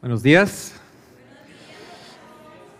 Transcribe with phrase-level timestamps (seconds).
[0.00, 0.72] Buenos días.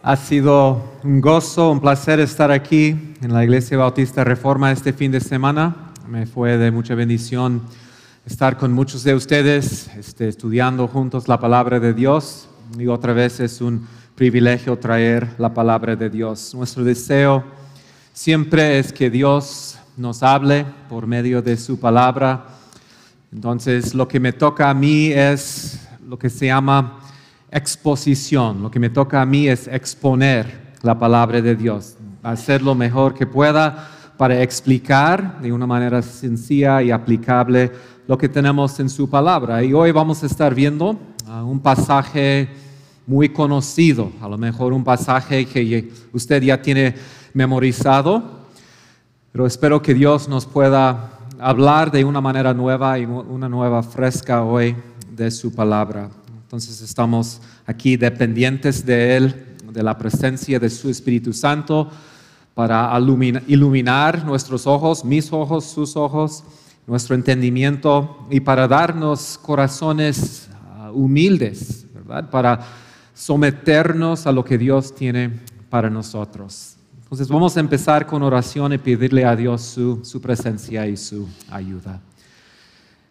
[0.02, 5.12] Ha sido un gozo, un placer estar aquí en la Iglesia Bautista Reforma este fin
[5.12, 5.92] de semana.
[6.08, 7.60] Me fue de mucha bendición
[8.24, 12.48] estar con muchos de ustedes este, estudiando juntos la palabra de Dios.
[12.78, 16.54] Y otra vez es un privilegio traer la palabra de Dios.
[16.54, 17.44] Nuestro deseo
[18.14, 22.46] siempre es que Dios nos hable por medio de su palabra.
[23.30, 26.99] Entonces, lo que me toca a mí es lo que se llama
[27.50, 28.62] exposición.
[28.62, 33.14] Lo que me toca a mí es exponer la palabra de Dios, hacer lo mejor
[33.14, 37.72] que pueda para explicar de una manera sencilla y aplicable
[38.06, 39.62] lo que tenemos en su palabra.
[39.62, 42.48] Y hoy vamos a estar viendo uh, un pasaje
[43.06, 46.94] muy conocido, a lo mejor un pasaje que usted ya tiene
[47.32, 48.40] memorizado,
[49.32, 54.42] pero espero que Dios nos pueda hablar de una manera nueva y una nueva fresca
[54.44, 54.76] hoy
[55.10, 56.10] de su palabra.
[56.50, 61.88] Entonces estamos aquí dependientes de Él, de la presencia de su Espíritu Santo,
[62.54, 62.90] para
[63.46, 66.42] iluminar nuestros ojos, mis ojos, sus ojos,
[66.88, 72.28] nuestro entendimiento y para darnos corazones ah, humildes, ¿verdad?
[72.30, 72.66] Para
[73.14, 75.30] someternos a lo que Dios tiene
[75.68, 76.74] para nosotros.
[77.04, 81.28] Entonces vamos a empezar con oración y pedirle a Dios su, su presencia y su
[81.48, 82.00] ayuda.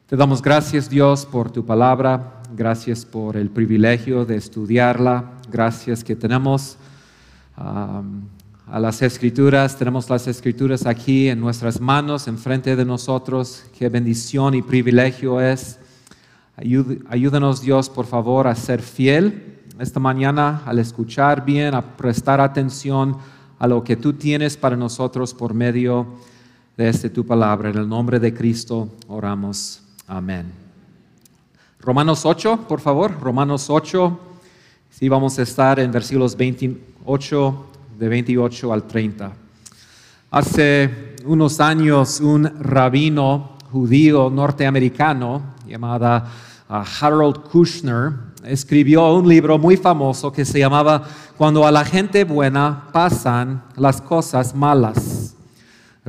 [0.07, 6.15] Te damos gracias Dios por tu palabra, gracias por el privilegio de estudiarla, gracias que
[6.15, 6.77] tenemos
[7.55, 14.55] a las escrituras, tenemos las escrituras aquí en nuestras manos, enfrente de nosotros, qué bendición
[14.55, 15.79] y privilegio es.
[17.09, 23.17] Ayúdanos Dios por favor a ser fiel esta mañana al escuchar bien, a prestar atención
[23.57, 26.05] a lo que tú tienes para nosotros por medio
[26.77, 27.69] de este tu palabra.
[27.69, 29.81] En el nombre de Cristo oramos.
[30.07, 30.68] Amén.
[31.81, 34.19] Romanos 8, por favor, Romanos 8.
[34.89, 37.65] Sí, vamos a estar en versículos 28,
[37.97, 39.31] de 28 al 30.
[40.29, 46.05] Hace unos años un rabino judío norteamericano llamado
[46.67, 48.11] ah, Harold Kushner
[48.43, 51.03] escribió un libro muy famoso que se llamaba
[51.37, 55.33] Cuando a la gente buena pasan las cosas malas.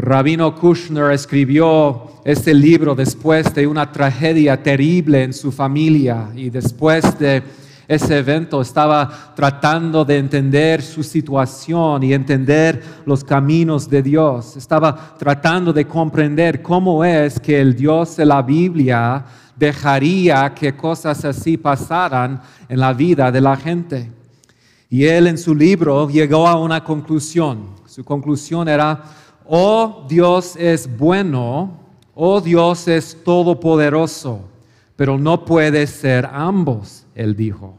[0.01, 7.19] Rabino Kushner escribió este libro después de una tragedia terrible en su familia y después
[7.19, 7.43] de
[7.87, 14.57] ese evento estaba tratando de entender su situación y entender los caminos de Dios.
[14.57, 19.23] Estaba tratando de comprender cómo es que el Dios de la Biblia
[19.55, 22.41] dejaría que cosas así pasaran
[22.71, 24.11] en la vida de la gente.
[24.89, 27.79] Y él en su libro llegó a una conclusión.
[27.87, 29.03] Su conclusión era,
[29.53, 31.73] oh Dios es bueno,
[32.15, 34.43] oh Dios es todopoderoso,
[34.95, 37.75] pero no puede ser ambos, él dijo.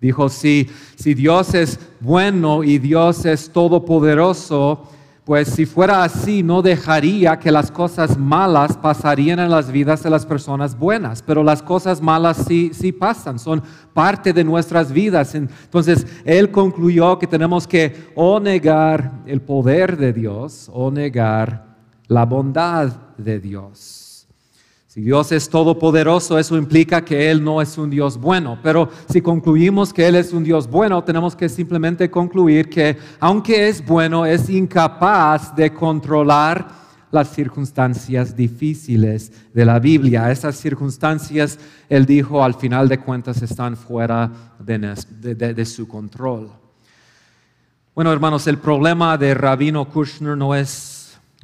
[0.00, 4.88] Dijo, si, si Dios es bueno y Dios es todopoderoso,
[5.24, 10.10] pues si fuera así, no dejaría que las cosas malas pasarían en las vidas de
[10.10, 13.62] las personas buenas, pero las cosas malas sí, sí pasan, son
[13.94, 15.34] parte de nuestras vidas.
[15.34, 21.74] Entonces, él concluyó que tenemos que o negar el poder de Dios o negar
[22.06, 24.03] la bondad de Dios.
[24.94, 28.60] Si Dios es todopoderoso, eso implica que Él no es un Dios bueno.
[28.62, 33.66] Pero si concluimos que Él es un Dios bueno, tenemos que simplemente concluir que aunque
[33.66, 36.68] es bueno, es incapaz de controlar
[37.10, 40.30] las circunstancias difíciles de la Biblia.
[40.30, 44.30] Esas circunstancias, Él dijo, al final de cuentas están fuera
[44.60, 46.52] de, su control.
[47.96, 50.93] Bueno, hermanos, el problema de Rabino Kushner no es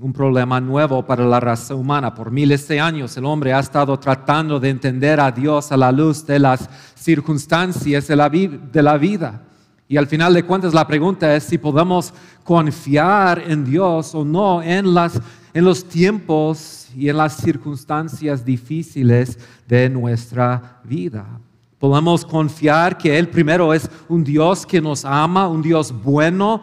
[0.00, 2.14] un problema nuevo para la raza humana.
[2.14, 5.92] Por miles de años el hombre ha estado tratando de entender a Dios a la
[5.92, 8.28] luz de las circunstancias de la,
[8.96, 9.42] vida.
[9.88, 14.62] Y al final de cuentas la pregunta es si podemos confiar en Dios o no
[14.62, 14.86] en,
[15.52, 19.38] en los tiempos y en las circunstancias difíciles
[19.68, 21.26] de nuestra vida.
[21.78, 26.62] Podemos confiar que Él primero es un Dios que nos ama, un Dios bueno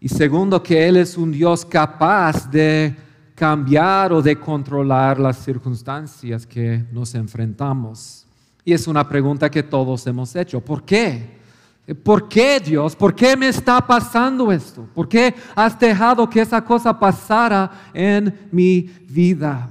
[0.00, 2.96] y segundo, que Él es un Dios capaz de
[3.34, 8.26] cambiar o de controlar las circunstancias que nos enfrentamos.
[8.64, 10.60] Y es una pregunta que todos hemos hecho.
[10.60, 11.38] ¿Por qué?
[12.02, 12.94] ¿Por qué Dios?
[12.94, 14.86] ¿Por qué me está pasando esto?
[14.94, 19.68] ¿Por qué has dejado que esa cosa pasara en mi vida?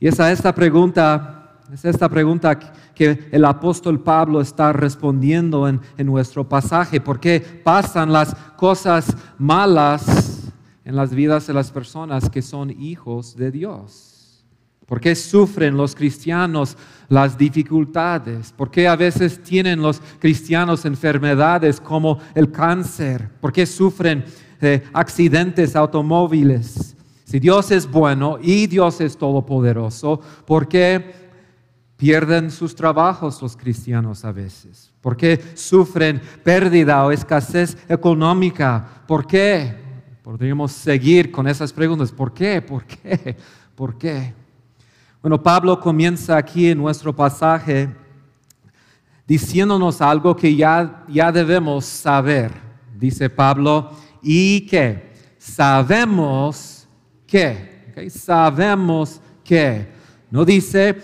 [0.00, 2.58] Y esa esta pregunta, es esta pregunta
[2.98, 7.00] que el apóstol Pablo está respondiendo en, nuestro pasaje.
[7.00, 10.52] ¿Por qué pasan las cosas malas
[10.84, 14.44] en las vidas de las personas que son hijos de Dios?
[14.84, 16.76] ¿Por qué sufren los cristianos
[17.08, 18.50] las dificultades?
[18.50, 23.30] ¿Por qué a veces tienen los cristianos enfermedades como el cáncer?
[23.40, 24.24] ¿Por qué sufren
[24.60, 26.96] eh, accidentes automóviles?
[27.22, 31.27] Si Dios es bueno y Dios es todopoderoso, ¿por qué
[31.98, 34.90] pierden sus trabajos los cristianos a veces?
[35.02, 39.02] ¿Por qué sufren pérdida o escasez económica?
[39.06, 39.76] ¿Por qué?
[40.22, 42.10] Podríamos seguir con esas preguntas.
[42.10, 42.62] ¿Por qué?
[42.62, 43.36] ¿Por qué?
[43.74, 44.32] ¿Por qué?
[45.20, 47.88] Bueno, Pablo comienza aquí en nuestro pasaje
[49.26, 52.52] diciéndonos algo que ya, ya debemos saber.
[52.96, 53.90] Dice Pablo,
[54.22, 56.88] y que sabemos
[57.26, 59.98] que, sabemos que.
[60.30, 60.98] No dice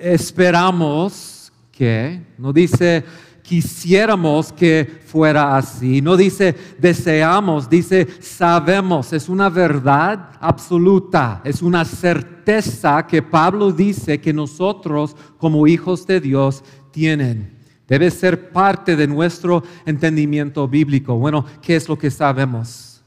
[0.00, 3.04] esperamos que, no dice
[3.48, 6.02] quisiéramos que fuera así.
[6.02, 9.14] No dice deseamos, dice sabemos.
[9.14, 16.20] Es una verdad absoluta, es una certeza que Pablo dice que nosotros como hijos de
[16.20, 17.56] Dios tienen.
[17.86, 21.16] Debe ser parte de nuestro entendimiento bíblico.
[21.16, 23.02] Bueno, ¿qué es lo que sabemos?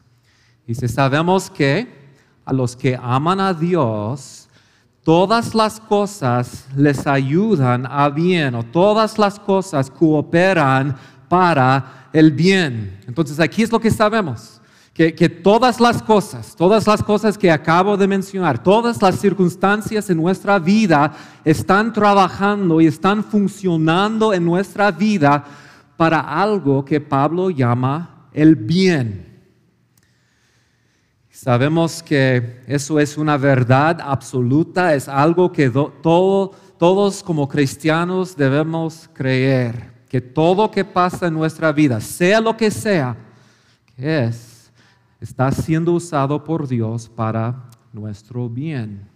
[0.66, 1.88] Dice, sabemos que
[2.44, 4.41] a los que aman a Dios,
[5.04, 10.96] todas las cosas les ayudan a bien o todas las cosas cooperan
[11.28, 13.00] para el bien.
[13.08, 14.60] Entonces aquí es lo que sabemos.
[14.94, 20.10] Que, que, todas las cosas, todas las cosas que acabo de mencionar, todas las circunstancias
[20.10, 21.14] en nuestra vida
[21.46, 25.46] están trabajando y están funcionando en nuestra vida
[25.96, 29.31] para algo que Pablo llama el bien.
[31.44, 40.04] Sabemos que eso es una verdad absoluta, es algo que todos como cristianos debemos creer,
[40.08, 43.18] que todo que pasa en nuestra vida, sea lo que sea,
[43.98, 44.72] es,
[45.20, 49.10] está siendo usado por Dios para nuestro bien.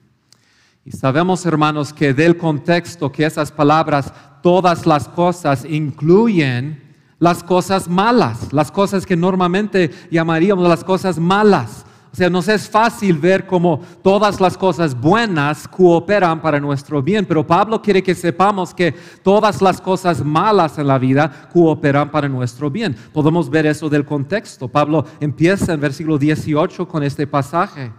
[0.83, 4.11] Y sabemos, hermanos, que del contexto que esas palabras,
[4.41, 6.81] todas las cosas, incluyen
[7.19, 11.85] las cosas malas, las cosas que normalmente llamaríamos las cosas malas
[12.15, 17.25] o sea, nos es fácil ver cómo todas las cosas buenas cooperan para nuestro bien,
[17.25, 22.29] pero Pablo quiere que sepamos que todas las cosas malas en la vida cooperan para
[22.29, 22.95] nuestro bien.
[23.11, 24.69] Podemos ver eso del contexto.
[24.69, 27.91] Pablo empieza en versículo 18 con este pasaje.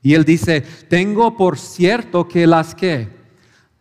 [0.00, 3.08] Y él dice, tengo por cierto que las que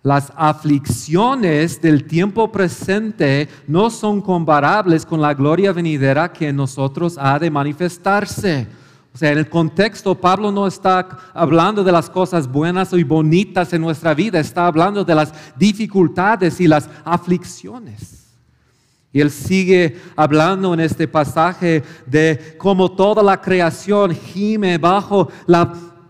[0.02, 7.20] las aflicciones del tiempo presente no son comparables con la gloria venidera que en nosotros
[7.20, 8.79] ha de manifestarse.
[9.20, 13.82] Sea, en el contexto, Pablo no está hablando de las cosas buenas y bonitas en
[13.82, 18.30] nuestra vida, está hablando de las dificultades y las aflicciones.
[19.12, 25.28] Y él sigue hablando en este pasaje de cómo toda la creación gime bajo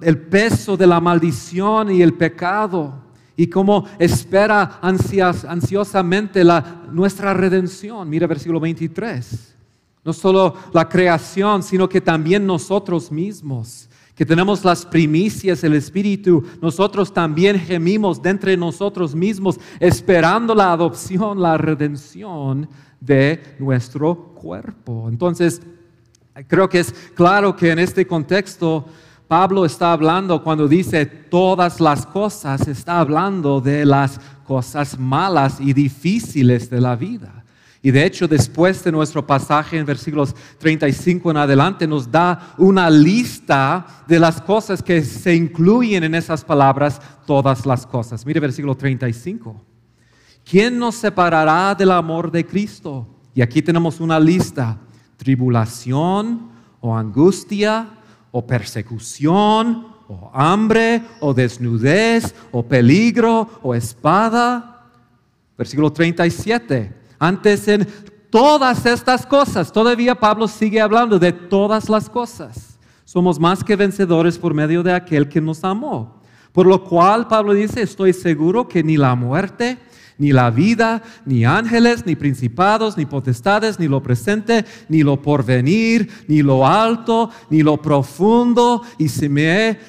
[0.02, 2.94] el peso de la maldición y el pecado
[3.36, 6.44] y cómo espera ansiosamente
[6.92, 8.08] nuestra redención.
[8.08, 9.56] Mira versículo 23.
[10.04, 16.44] No solo la creación, sino que también nosotros mismos, que tenemos las primicias, el Espíritu,
[16.62, 22.70] nosotros también gemimos de entre nosotros mismos, esperando la adopción, la redención
[23.00, 25.08] de nuestro cuerpo.
[25.10, 25.62] Entonces,
[26.48, 28.86] creo que es claro que en este contexto
[29.28, 35.72] Pablo está hablando cuando dice todas las cosas, está hablando de las cosas malas y
[35.72, 37.39] difíciles de la vida.
[37.82, 42.90] Y de hecho, después de nuestro pasaje en versículos 35 en adelante, nos da una
[42.90, 48.26] lista de las cosas que se incluyen en esas palabras, todas las cosas.
[48.26, 49.64] Mire versículo 35.
[50.44, 53.08] ¿Quién nos separará del amor de Cristo?
[53.34, 54.78] Y aquí tenemos una lista.
[55.16, 56.50] Tribulación
[56.82, 57.88] o angustia
[58.32, 64.92] o persecución o hambre o desnudez o peligro o espada.
[65.58, 67.88] Versículo 37 antes en
[68.30, 72.80] todas estas cosas, todavía Pablo sigue hablando de todas las cosas.
[73.04, 76.22] Somos más que vencedores por medio de aquel que nos amó.
[76.54, 79.78] Por lo cual Pablo dice, estoy seguro que ni la muerte,
[80.18, 86.10] ni la vida, ni ángeles, ni principados, ni potestades, ni lo presente, ni lo porvenir,
[86.28, 88.84] ni lo alto, ni lo profundo.
[88.98, 89.80] Y si me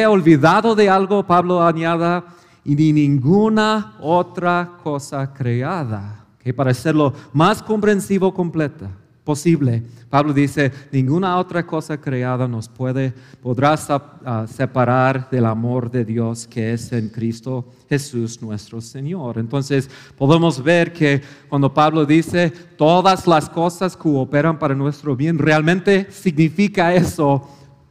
[0.00, 2.24] he, olvidado de algo, Pablo añada,
[2.64, 8.90] y ni ninguna otra cosa creada que para hacerlo más comprensivo completa
[9.24, 13.78] posible, Pablo dice, ninguna otra cosa creada nos puede, podrá
[14.24, 19.38] ah, separar del amor de Dios que es en Cristo Jesús nuestro Señor.
[19.38, 26.10] Entonces podemos ver que cuando Pablo dice, todas las cosas cooperan para nuestro bien, realmente
[26.10, 27.48] significa eso,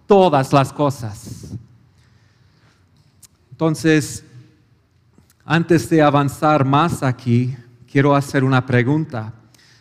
[0.08, 1.53] todas las cosas.
[3.51, 4.25] Entonces,
[5.46, 7.56] antes de avanzar más aquí,
[7.91, 9.34] quiero hacer una pregunta.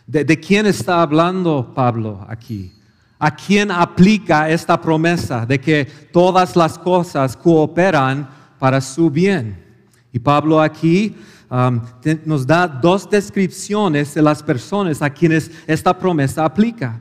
[0.05, 2.73] ¿De, quién está hablando Pablo aquí?
[3.19, 9.63] ¿A quién aplica esta promesa de que todas las cosas cooperan para su bien?
[10.11, 11.15] Y Pablo aquí
[11.51, 11.79] um,
[12.25, 16.99] nos da dos descripciones de las personas a quienes esta promesa aplica.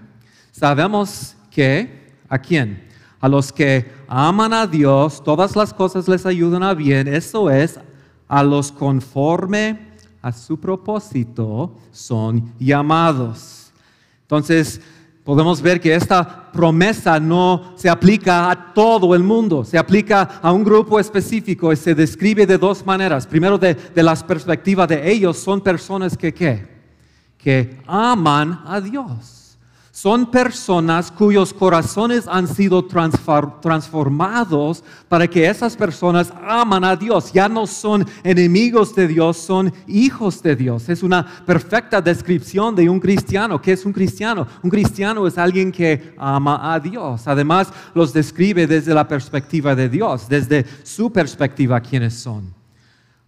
[0.53, 2.87] Sabemos que, ¿a quién?
[3.21, 7.81] A los que aman a Dios, todas las cosas les ayudan a bien, eso es,
[8.29, 9.88] a los conforme
[10.23, 13.73] a su propósito son llamados.
[14.23, 14.81] Entonces,
[15.25, 20.53] podemos ver que esta promesa no se aplica a todo el mundo, se aplica a
[20.53, 23.27] un grupo específico y se describe de dos maneras.
[23.27, 26.79] Primero, de, de las perspectivas de ellos, son personas que, ¿qué?
[27.39, 29.38] que aman a Dios.
[30.01, 37.33] Son personas cuyos corazones han sido transfor- transformados para que esas personas aman a Dios.
[37.33, 40.89] Ya no son enemigos de Dios, son hijos de Dios.
[40.89, 43.61] Es una perfecta descripción de un cristiano.
[43.61, 44.47] ¿Qué es un cristiano?
[44.63, 47.27] Un cristiano es alguien que ama a Dios.
[47.27, 52.55] Además, los describe desde la perspectiva de Dios, desde su perspectiva, quiénes son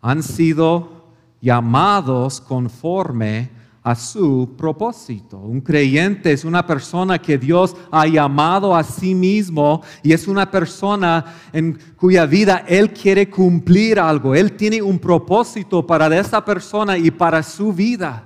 [0.03, 1.09] han sido
[1.41, 3.59] llamados conforme
[3.90, 5.37] a su propósito.
[5.38, 10.49] Un creyente es una persona que Dios ha llamado a sí mismo y es una
[10.49, 14.35] persona en cuya vida Él quiere cumplir algo.
[14.35, 18.23] Él tiene un propósito para esa persona y para su vida.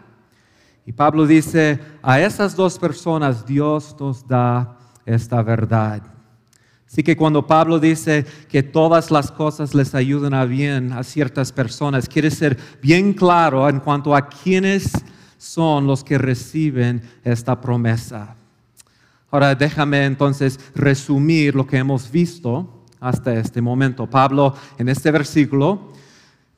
[0.84, 6.02] Y Pablo dice, a esas dos personas Dios nos da esta verdad.
[6.86, 11.52] Así que cuando Pablo dice que todas las cosas les ayudan a bien a ciertas
[11.52, 14.92] personas, quiere ser bien claro en cuanto a quiénes
[15.44, 18.34] son los que reciben esta promesa.
[19.30, 24.08] Ahora déjame entonces resumir lo que hemos visto hasta este momento.
[24.08, 25.92] Pablo en este versículo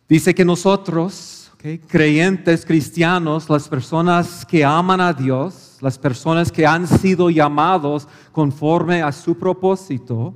[0.09, 6.65] dice que nosotros, ok, creyentes cristianos, las personas que aman a Dios, las personas que
[6.65, 10.33] han sido llamados conforme a su propósito,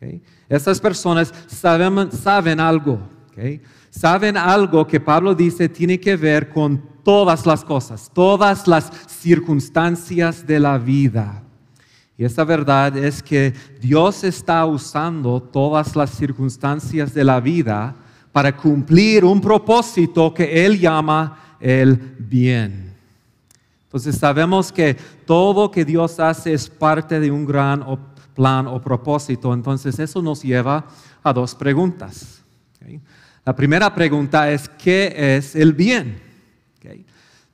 [0.00, 2.98] ok, estas personas saben, algo,
[3.90, 10.46] saben algo que Pablo dice tiene que ver con todas las cosas, todas las circunstancias
[10.46, 11.42] de la vida.
[12.16, 17.94] Y esa verdad es que Dios está usando todas las circunstancias de la vida
[18.32, 22.94] para cumplir un propósito que Él llama el bien.
[23.84, 24.94] Entonces sabemos que
[25.24, 27.84] todo que Dios hace es parte de un gran
[28.34, 29.54] plan o propósito.
[29.54, 30.84] Entonces eso nos lleva
[31.22, 32.42] a dos preguntas.
[33.44, 36.23] La primera pregunta es, ¿qué es el bien?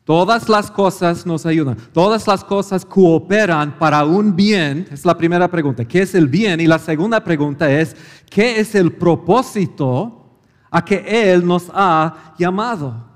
[0.05, 4.89] Todas las cosas nos ayudan, todas las cosas cooperan para un bien.
[4.91, 6.61] Es la primera pregunta, ¿qué es el bien?
[6.61, 7.95] Y la segunda pregunta es,
[8.29, 10.39] ¿qué es el propósito
[10.71, 13.11] a que Él nos ha llamado?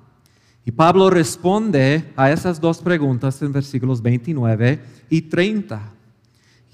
[0.64, 4.80] Y Pablo responde a esas dos preguntas en versículos 29
[5.10, 5.93] y 30.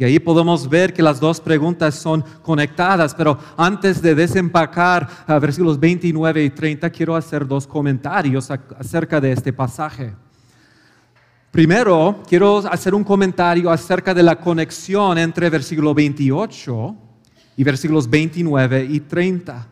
[0.00, 5.38] Y ahí podemos ver que las dos preguntas son conectadas, pero antes de desempacar a
[5.38, 10.14] versículos 29 y 30, quiero hacer dos comentarios ac- acerca de este pasaje.
[11.50, 16.96] Primero, quiero hacer un comentario acerca de la conexión entre versículo 28
[17.58, 19.66] y versículos 29 y 30.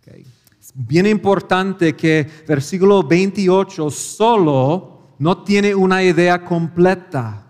[0.00, 0.14] Ok.
[0.58, 7.43] Es bien importante que versículo 28 solo no tiene una idea completa.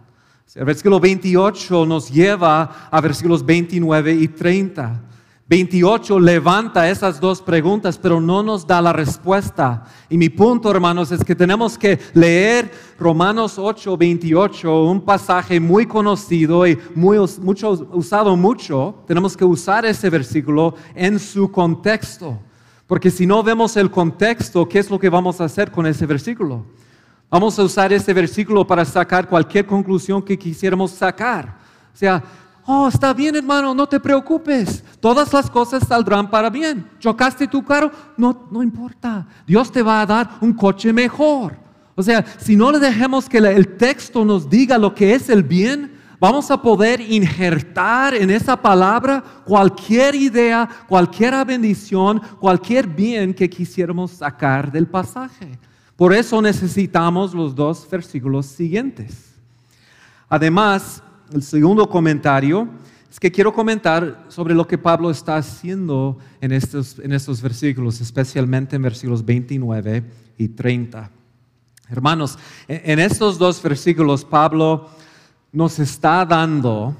[0.54, 5.02] El versículo 28 nos lleva a versículos 29 y 30.
[5.49, 9.84] 28 levanta esas dos preguntas, pero no nos da la respuesta.
[10.08, 12.70] Y mi punto, hermanos, es que tenemos que leer
[13.00, 19.02] Romanos 8, 28, un pasaje muy conocido y muy usado mucho.
[19.08, 22.38] Tenemos que usar ese versículo en su contexto.
[22.87, 26.06] Porque si no vemos el contexto, ¿qué es lo que vamos a hacer con ese
[26.06, 26.64] versículo?
[27.35, 31.59] Vamos a usar ese versículo para sacar cualquier conclusión que quisiéramos sacar.
[31.93, 32.23] O sea,
[32.64, 34.85] oh, está bien hermano, no te preocupes.
[35.00, 36.88] Todas las cosas saldrán para bien.
[37.00, 37.91] ¿Chocaste tu carro?
[38.17, 39.26] No, no importa.
[39.45, 41.57] Dios te va a dar un coche mejor.
[41.97, 45.43] O sea, si no le dejemos que el texto nos diga lo que es el
[45.43, 53.50] bien, vamos a poder injertar en esa palabra cualquier idea, cualquier bendición, cualquier bien que
[53.50, 55.59] quisiéramos sacar del pasaje.
[55.97, 59.35] Por eso necesitamos los dos versículos siguientes.
[60.29, 62.69] Además, el segundo comentario
[63.11, 68.83] es que quiero comentar sobre lo que Pablo está haciendo en estos, versículos, especialmente en
[68.83, 70.03] versículos 29
[70.37, 71.11] y 30.
[71.89, 74.89] Hermanos, en estos dos versículos Pablo
[75.53, 76.97] nos está dando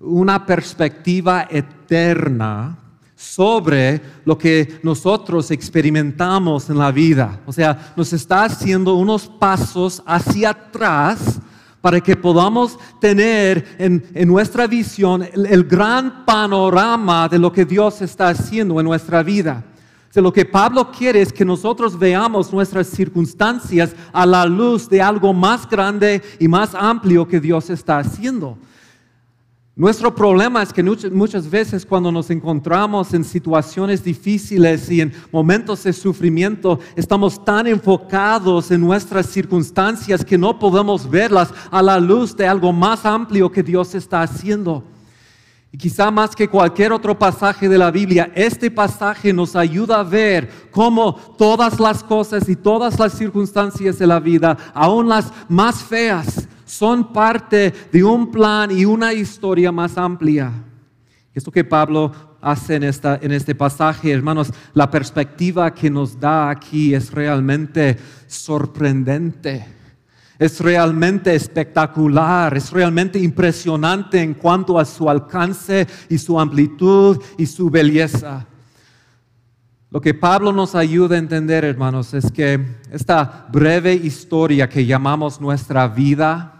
[0.00, 2.78] una perspectiva eterna
[3.24, 7.40] sobre lo que nosotros experimentamos en la vida.
[7.46, 11.40] O sea, nos está haciendo unos pasos hacia atrás
[11.80, 18.28] para que podamos tener en, nuestra visión el, gran panorama de lo que Dios está
[18.28, 19.64] haciendo en nuestra vida.
[20.14, 25.32] Lo que Pablo quiere es que nosotros veamos nuestras circunstancias a la luz de algo
[25.32, 28.56] más grande y más amplio que Dios está haciendo.
[29.76, 35.82] Nuestro problema es que muchas veces cuando nos encontramos en situaciones difíciles y en momentos
[35.82, 42.36] de sufrimiento, estamos tan enfocados en nuestras circunstancias que no podemos verlas a la luz
[42.36, 44.84] de algo más amplio que Dios está haciendo.
[45.72, 50.04] Y quizá más que cualquier otro pasaje de la Biblia, este pasaje nos ayuda a
[50.04, 55.82] ver cómo todas las cosas y todas las circunstancias de la vida, aún las más
[55.82, 56.46] feas,
[56.78, 60.50] son parte de un plan y una historia más amplia.
[61.32, 66.50] Esto que Pablo hace en, esta, en este pasaje, hermanos, la perspectiva que nos da
[66.50, 69.66] aquí es realmente sorprendente.
[70.36, 77.46] Es realmente espectacular, es realmente impresionante en cuanto a su alcance y su amplitud y
[77.46, 78.46] su belleza.
[79.90, 82.58] Lo que Pablo nos ayuda a entender, hermanos, es que
[82.90, 86.53] esta breve historia que llamamos nuestra vida,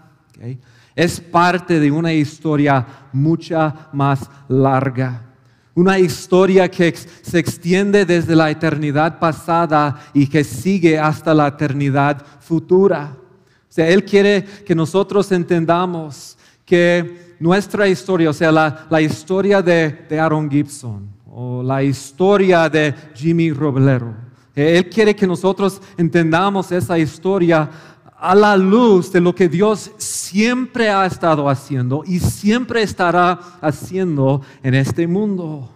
[0.95, 5.21] es parte de una historia mucha más larga.
[5.73, 12.25] Una historia que se extiende desde la eternidad pasada y que sigue hasta la eternidad
[12.39, 13.13] futura.
[13.13, 20.05] O sea, Él quiere que nosotros entendamos que nuestra historia, o sea, la, historia de,
[20.09, 24.15] de, Aaron Gibson o la historia de Jimmy Roblero,
[24.55, 27.69] Él quiere que nosotros entendamos esa historia
[28.17, 34.41] a la luz de lo que Dios siempre ha estado haciendo y siempre estará haciendo
[34.63, 35.69] en este mundo.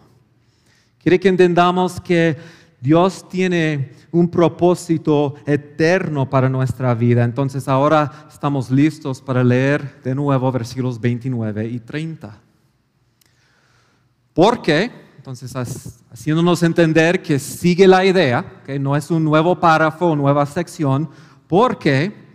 [1.02, 2.38] Quiere que entendamos que
[2.82, 7.24] Dios tiene un propósito eterno para nuestra vida.
[7.24, 12.38] Entonces ahora estamos listos para leer de nuevo versículos 29 y 30.
[14.34, 14.92] ¿Por qué?
[15.18, 15.54] Entonces,
[16.12, 21.10] haciéndonos entender que sigue la idea, que no es un nuevo párrafo, nueva sección,
[21.46, 22.29] porque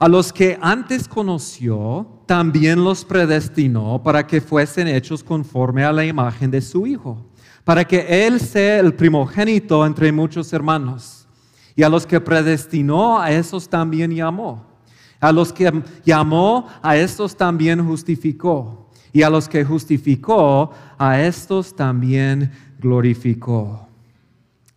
[0.00, 6.06] a los que antes conoció, también los predestinó para que fuesen hechos conforme a la
[6.06, 7.18] imagen de su Hijo,
[7.64, 11.28] para que Él sea el primogénito entre muchos hermanos.
[11.76, 14.64] Y a los que predestinó, a esos también llamó.
[15.20, 15.70] A los que
[16.02, 18.88] llamó, a estos también justificó.
[19.12, 23.89] Y a los que justificó, a estos también glorificó.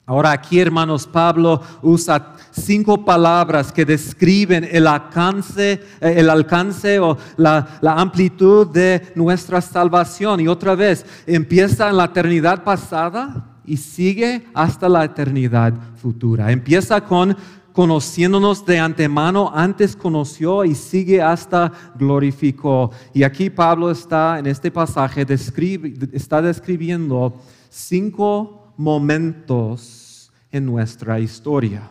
[0.06, 7.18] Ahora aquí, hermanos, Pablo usa cinco palabras que describen el alcance, eh, el alcance o
[7.38, 10.42] la, amplitud de nuestra salvación.
[10.42, 16.52] Y otra vez, empieza en la eternidad pasada y sigue hasta la eternidad futura.
[16.52, 17.38] Empieza con
[17.72, 22.92] conociéndonos de antemano, antes conoció y sigue hasta glorificó.
[23.14, 31.90] Y aquí Pablo está en este pasaje, describe, está describiendo cinco momentos en nuestra historia.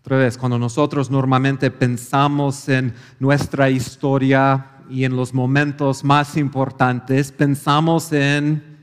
[0.00, 7.30] Otra vez, cuando nosotros normalmente pensamos en nuestra historia y en los momentos más importantes,
[7.30, 8.78] pensamos en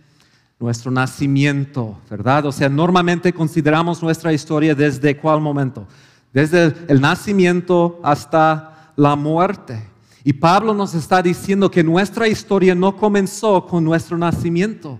[0.59, 2.45] nuestro nacimiento, ¿verdad?
[2.45, 5.87] O sea, normalmente consideramos nuestra historia desde cuál momento?
[6.33, 9.87] Desde el nacimiento hasta la muerte.
[10.23, 14.99] Y Pablo nos está diciendo que nuestra historia no comenzó con nuestro nacimiento.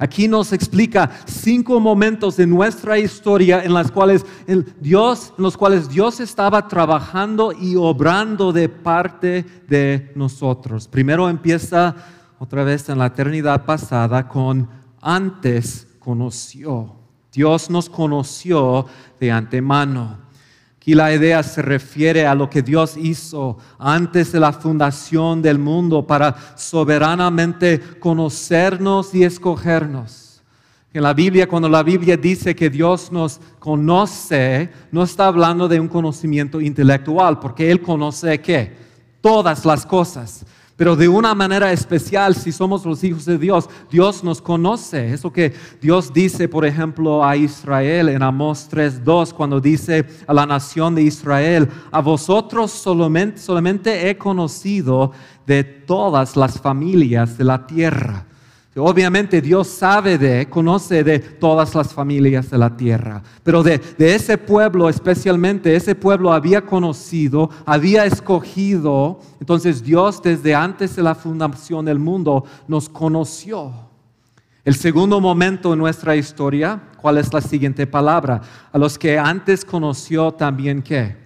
[0.00, 4.24] Aquí nos explica cinco momentos de nuestra historia en, las cuales
[4.80, 10.86] Dios, en los cuales Dios estaba trabajando y obrando de parte de nosotros.
[10.86, 11.96] Primero empieza
[12.38, 14.68] otra vez en la eternidad pasada con
[15.00, 16.94] antes conoció.
[17.32, 18.86] Dios nos conoció
[19.18, 20.27] de antemano.
[20.88, 25.58] Y la idea se refiere a lo que Dios hizo antes de la fundación del
[25.58, 30.40] mundo para soberanamente conocernos y escogernos.
[30.94, 35.78] En la Biblia, cuando la Biblia dice que Dios nos conoce, no está hablando de
[35.78, 38.74] un conocimiento intelectual, porque Él conoce qué?
[39.20, 40.46] Todas las cosas
[40.78, 43.68] pero de una manera especial si somos los hijos de Dios.
[43.90, 45.12] Dios nos conoce.
[45.12, 50.46] Eso que Dios dice, por ejemplo, a Israel en Amós 3.2, cuando dice a la
[50.46, 55.10] nación de Israel, a vosotros solamente, solamente he conocido
[55.48, 58.27] de todas las familias de la tierra.
[58.78, 64.38] Obviamente Dios sabe de, conoce de todas las familias de la tierra, pero de, ese
[64.38, 71.84] pueblo especialmente, ese pueblo había conocido, había escogido, entonces Dios desde antes de la fundación
[71.84, 73.72] del mundo nos conoció.
[74.64, 78.40] El segundo momento en nuestra historia, ¿cuál es la siguiente palabra?
[78.70, 81.16] A los que antes conoció también qué?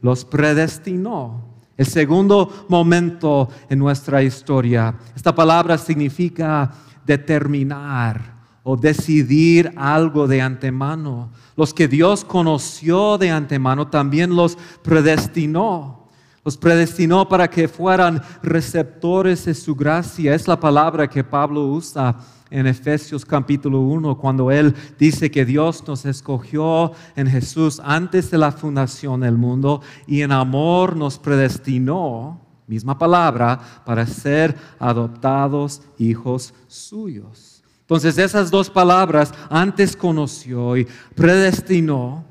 [0.00, 1.54] Los predestinó.
[1.76, 4.94] El segundo momento en nuestra historia.
[5.16, 6.70] Esta palabra significa
[7.06, 11.30] determinar o decidir algo de antemano.
[11.56, 16.08] Los que Dios conoció de antemano también los predestinó.
[16.44, 20.34] Los predestinó para que fueran receptores de su gracia.
[20.34, 22.16] Es la palabra que Pablo usa
[22.50, 28.38] en Efesios capítulo 1, cuando él dice que Dios nos escogió en Jesús antes de
[28.38, 36.54] la fundación del mundo y en amor nos predestinó, misma palabra, para ser adoptados hijos
[36.66, 37.62] suyos.
[37.80, 42.24] Entonces esas dos palabras, antes conoció y predestinó,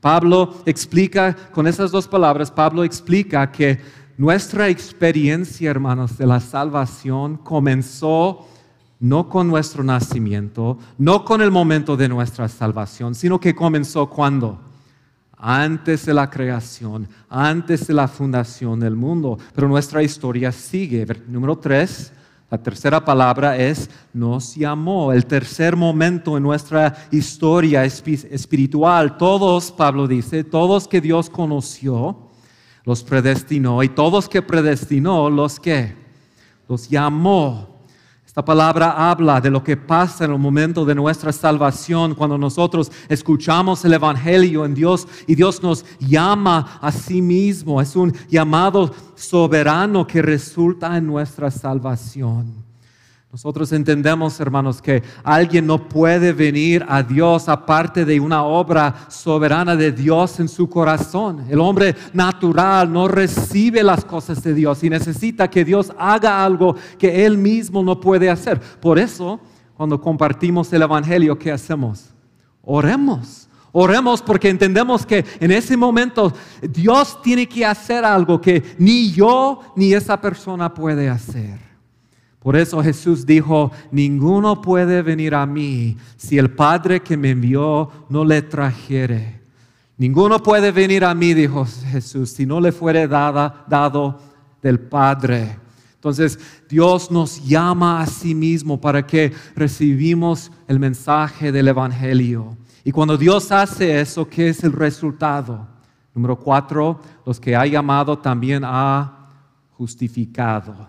[0.00, 3.80] Pablo explica, con esas dos palabras, Pablo explica que
[4.16, 8.46] nuestra experiencia, hermanos, de la salvación comenzó
[8.98, 14.69] no con nuestro nacimiento, no con el momento de nuestra salvación, sino que comenzó cuando?
[15.42, 19.38] Antes de la creación, antes de la fundación del mundo.
[19.54, 21.06] Pero nuestra historia sigue.
[21.26, 22.12] Número tres,
[22.50, 25.12] la tercera palabra es nos llamó.
[25.12, 29.16] El tercer momento en nuestra historia espiritual.
[29.16, 32.18] Todos, Pablo dice, todos que Dios conoció,
[32.84, 33.82] los predestinó.
[33.84, 35.94] Y todos que predestinó, los que
[36.68, 37.69] los llamó.
[38.40, 42.90] Esta palabra habla de lo que pasa en el momento de nuestra salvación, cuando nosotros
[43.06, 47.82] escuchamos el Evangelio en Dios y Dios nos llama a sí mismo.
[47.82, 52.69] Es un llamado soberano que resulta en nuestra salvación.
[53.32, 59.76] Nosotros entendemos, hermanos, que alguien no puede venir a Dios aparte de una obra soberana
[59.76, 61.46] de Dios en su corazón.
[61.48, 66.74] El hombre natural no recibe las cosas de Dios y necesita que Dios haga algo
[66.98, 68.60] que él mismo no puede hacer.
[68.60, 69.38] Por eso,
[69.76, 72.12] cuando compartimos el Evangelio, ¿qué hacemos?
[72.62, 73.48] Oremos.
[73.70, 79.60] Oremos porque entendemos que en ese momento Dios tiene que hacer algo que ni yo
[79.76, 81.69] ni esa persona puede hacer.
[82.40, 87.90] Por eso Jesús dijo, ninguno puede venir a mí si el Padre que me envió
[88.08, 89.40] no le trajere.
[89.98, 94.18] Ninguno puede venir a mí, dijo Jesús, si no le fuere dado
[94.62, 95.58] del Padre.
[95.96, 102.56] Entonces Dios nos llama a sí mismo para que recibimos el mensaje del Evangelio.
[102.82, 105.68] Y cuando Dios hace eso, ¿qué es el resultado?
[106.14, 109.28] Número cuatro, los que ha llamado también ha
[109.72, 110.88] justificado.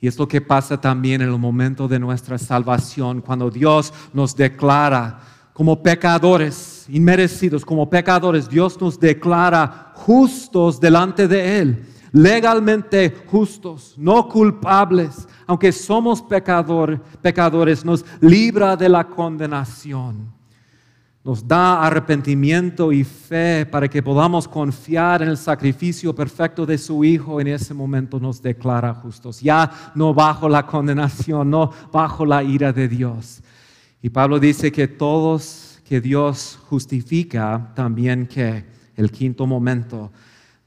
[0.00, 4.34] Y es lo que pasa también en el momento de nuestra salvación, cuando Dios nos
[4.34, 5.20] declara
[5.52, 14.26] como pecadores, inmerecidos, como pecadores, Dios nos declara justos delante de Él, legalmente justos, no
[14.26, 20.39] culpables, aunque somos pecadores, nos libra de la condenación
[21.22, 27.04] nos da arrepentimiento y fe para que podamos confiar en el sacrificio perfecto de su
[27.04, 27.40] Hijo.
[27.40, 32.72] En ese momento nos declara justos, ya no bajo la condenación, no bajo la ira
[32.72, 33.42] de Dios.
[34.00, 38.64] Y Pablo dice que todos que Dios justifica, también que
[38.96, 40.10] el quinto momento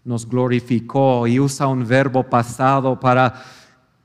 [0.03, 3.41] nos glorificó y usa un verbo pasado para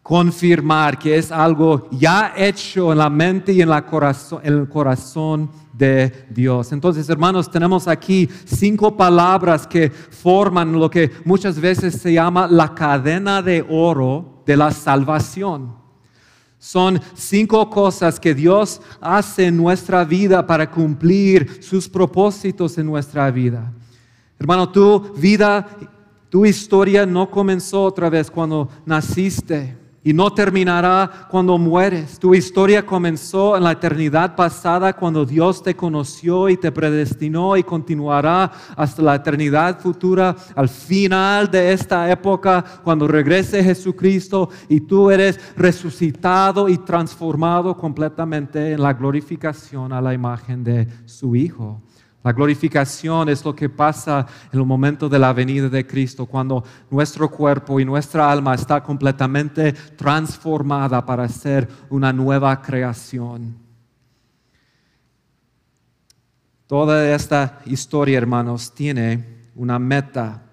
[0.09, 6.27] confirmar que es algo ya hecho en la mente y en, en el corazón de
[6.31, 6.73] Dios.
[6.73, 12.75] Entonces, hermanos, tenemos aquí cinco palabras que forman lo que muchas veces se llama la
[12.75, 15.77] cadena de oro de la salvación.
[16.59, 23.31] Son cinco cosas que Dios hace en nuestra vida para cumplir sus propósitos en nuestra
[23.31, 23.75] vida.
[24.39, 25.69] Hermano, tu vida,
[26.31, 32.19] tu historia no comenzó otra vez cuando naciste y no terminará cuando mueres.
[32.19, 37.63] Tu historia comenzó en la eternidad pasada cuando Dios te conoció y te predestinó y
[37.63, 45.11] continuará hasta la eternidad futura, al final de esta época, cuando regrese Jesucristo y tú
[45.11, 51.83] eres resucitado y transformado completamente en la glorificación a la imagen de su Hijo.
[52.25, 56.65] La glorificación es lo que pasa en el momento de la venida de Cristo, cuando
[56.91, 63.57] nuestro cuerpo y nuestra alma está completamente transformada para ser una nueva creación.
[66.67, 70.48] Toda esta historia, hermanos, tiene una meta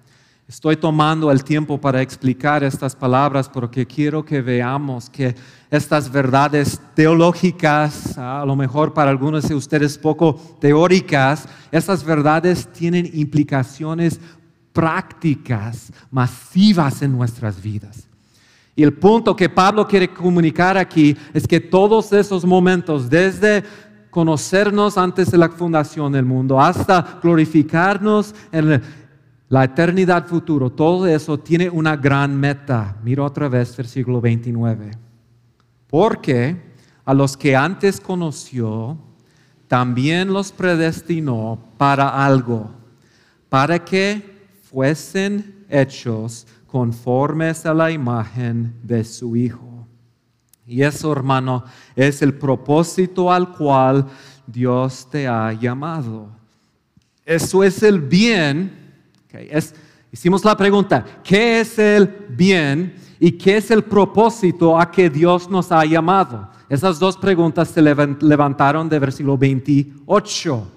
[0.47, 5.36] Estoy tomando el tiempo para explicar estas palabras porque quiero que veamos que
[5.71, 13.10] estas verdades teológicas, a lo mejor para algunos de ustedes poco teóricas, estas verdades tienen
[13.15, 14.19] implicaciones
[14.71, 18.08] prácticas, masivas en nuestras vidas.
[18.75, 23.63] Y el punto que Pablo quiere comunicar aquí es que todos esos momentos, desde
[24.12, 28.81] conocernos antes de la fundación del mundo hasta glorificarnos en
[29.47, 32.97] la eternidad futuro, todo eso tiene una gran meta.
[33.03, 34.91] Mira otra vez versículo 29.
[35.88, 36.73] Porque
[37.05, 38.97] a los que antes conoció,
[39.67, 42.71] también los predestinó para algo,
[43.49, 49.88] para que fuesen hechos conformes a la imagen de su Hijo.
[50.65, 51.63] Y eso, hermano,
[51.95, 54.08] es el propósito al cual
[54.47, 56.29] Dios te ha llamado.
[57.23, 58.85] Eso es el bien.
[60.12, 65.50] Hicimos la pregunta, ¿qué es el bien y qué es el propósito a que Dios
[65.50, 66.50] nos ha llamado?
[66.69, 70.71] Esas dos preguntas se levantaron de versículo 28.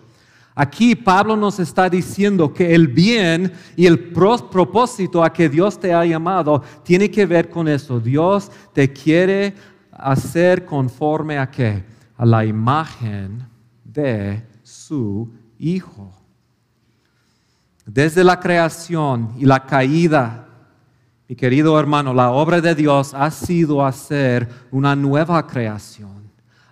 [0.55, 5.94] Aquí Pablo nos está diciendo que el bien y el propósito a que Dios te
[5.94, 8.01] ha llamado tiene que ver con eso.
[8.01, 9.55] Dios te quiere
[9.92, 11.85] hacer conforme a qué?
[12.16, 13.47] A la imagen
[13.85, 16.17] de su Hijo.
[17.88, 20.46] Desde la creación y la caída,
[21.27, 26.18] mi querido hermano, la obra de Dios ha sido hacer una nueva creación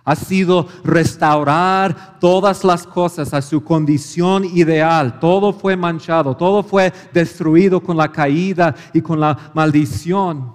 [0.07, 5.19] ha sido restaurar todas las cosas a su condición ideal.
[5.19, 10.53] Todo fue manchado, todo fue destruido con la caída y con la maldición.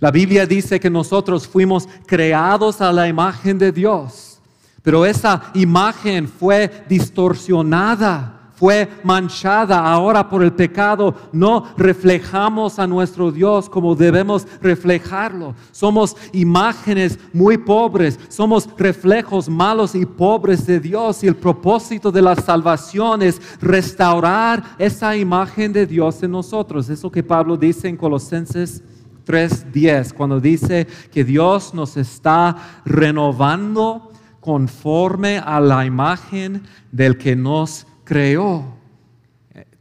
[0.00, 4.40] La Biblia dice que nosotros fuimos creados a la imagen de Dios,
[4.82, 13.32] pero esa imagen fue distorsionada fue manchada ahora por el pecado, no reflejamos a nuestro
[13.32, 15.54] Dios como debemos reflejarlo.
[15.72, 22.20] Somos imágenes muy pobres, somos reflejos malos y pobres de Dios y el propósito de
[22.20, 26.90] la salvación es restaurar esa imagen de Dios en nosotros.
[26.90, 28.82] Eso que Pablo dice en Colosenses
[29.24, 37.86] 3:10, cuando dice que Dios nos está renovando conforme a la imagen del que nos
[38.10, 38.64] creó.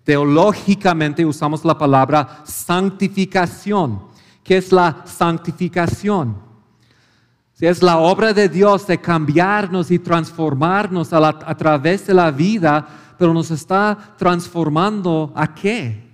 [0.04, 4.04] Teológicamente usamos la palabra santificación.
[4.44, 6.38] ¿Qué es la santificación?
[7.60, 12.88] Es la obra de Dios de cambiarnos y transformarnos a, través de la vida,
[13.18, 16.08] pero nos está transformando a qué?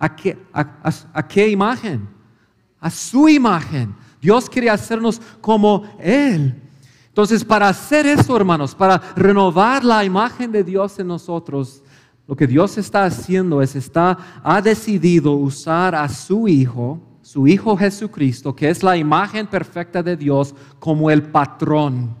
[0.00, 2.08] ¿A qué, a qué imagen?
[2.80, 3.94] A su imagen.
[4.20, 6.60] Dios quiere hacernos como Él.
[7.12, 11.82] Entonces, para hacer eso, hermanos, para renovar la imagen de Dios en nosotros,
[12.26, 17.76] lo que Dios está haciendo es, está, ha decidido usar a su Hijo, su Hijo
[17.76, 22.16] Jesucristo, que es la imagen perfecta de Dios, como el patrón.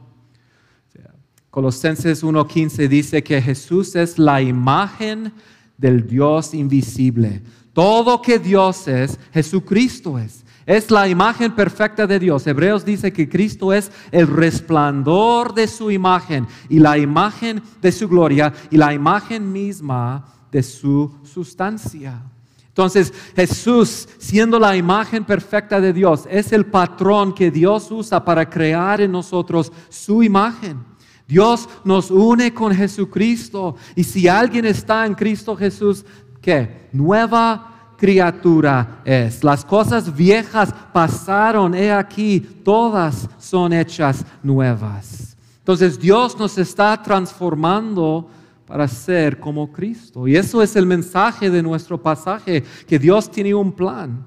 [1.48, 5.32] Colosenses 1.15 dice que Jesús es la imagen
[5.78, 7.40] del Dios invisible.
[7.72, 10.44] Todo que Dios es, Jesucristo es.
[10.66, 12.46] Es la imagen perfecta de Dios.
[12.46, 18.08] Hebreos dice que Cristo es el resplandor de su imagen y la imagen de su
[18.08, 22.22] gloria y la imagen misma de su sustancia.
[22.68, 28.48] Entonces Jesús, siendo la imagen perfecta de Dios, es el patrón que Dios usa para
[28.48, 30.82] crear en nosotros su imagen.
[31.26, 36.04] Dios nos une con Jesucristo y si alguien está en Cristo Jesús,
[36.40, 36.88] ¿qué?
[36.92, 37.71] Nueva
[38.02, 39.44] criatura es.
[39.44, 45.36] Las cosas viejas pasaron, he aquí, todas son hechas nuevas.
[45.58, 48.28] Entonces Dios nos está transformando
[48.66, 50.26] para ser como Cristo.
[50.26, 54.26] Y eso es el mensaje de nuestro pasaje, que Dios tiene un plan.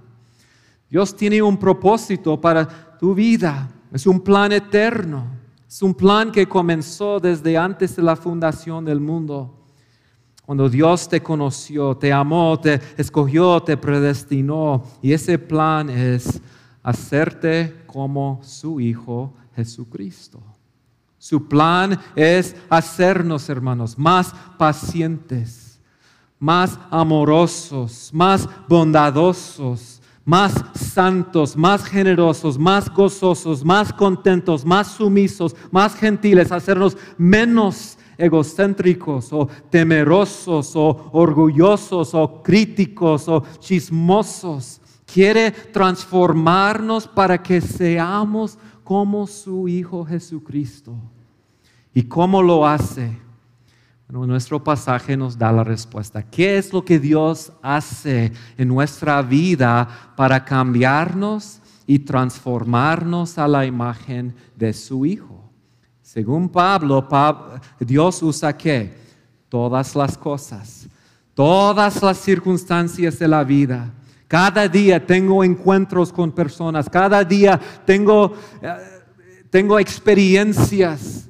[0.90, 2.66] Dios tiene un propósito para
[2.98, 3.68] tu vida.
[3.92, 5.26] Es un plan eterno.
[5.68, 9.65] Es un plan que comenzó desde antes de la fundación del mundo.
[10.46, 14.84] Cuando Dios te conoció, te amó, te escogió, te predestinó.
[15.02, 16.40] Y ese plan es
[16.84, 20.44] hacerte como su Hijo Jesucristo.
[21.18, 25.80] Su plan es hacernos, hermanos, más pacientes,
[26.38, 35.96] más amorosos, más bondadosos, más santos, más generosos, más gozosos, más contentos, más sumisos, más
[35.96, 44.82] gentiles, hacernos menos egocéntricos o temerosos o orgullosos o críticos o chismosos.
[45.06, 50.96] Quiere transformarnos para que seamos como su Hijo Jesucristo.
[51.94, 53.18] ¿Y cómo lo hace?
[54.08, 56.22] Bueno, nuestro pasaje nos da la respuesta.
[56.22, 63.66] ¿Qué es lo que Dios hace en nuestra vida para cambiarnos y transformarnos a la
[63.66, 65.45] imagen de su Hijo?
[66.06, 67.10] Según Pablo,
[67.80, 68.94] Dios usa qué?
[69.50, 70.88] Todas las cosas,
[71.34, 73.92] todas las circunstancias de la vida
[74.28, 78.76] Cada día tengo encuentros con personas, cada día tengo, eh,
[79.50, 81.28] tengo experiencias.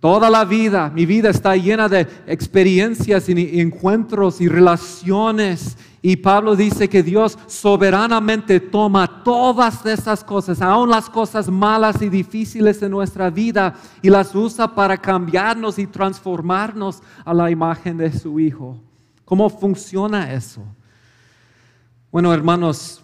[0.00, 6.54] Toda la vida, mi vida está llena de experiencias y encuentros y relaciones y Pablo
[6.54, 12.88] dice que Dios soberanamente toma todas esas cosas, aún las cosas malas y difíciles de
[12.88, 18.76] nuestra vida, y las usa para cambiarnos y transformarnos a la imagen de su Hijo.
[19.24, 20.62] ¿Cómo funciona eso?
[22.12, 23.02] Bueno, hermanos,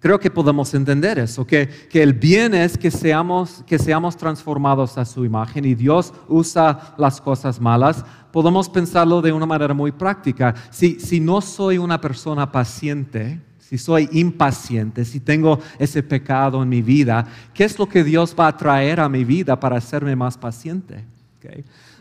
[0.00, 4.98] creo que podemos entender eso, que, que, el bien es que seamos, que seamos transformados
[4.98, 8.04] a su imagen y Dios usa las cosas malas
[8.36, 10.54] podemos pensarlo de una manera muy práctica.
[10.68, 16.68] Si, si no soy una persona paciente, si soy impaciente, si tengo ese pecado en
[16.68, 20.14] mi vida, ¿qué es lo que Dios va a traer a mi vida para hacerme
[20.14, 21.02] más paciente?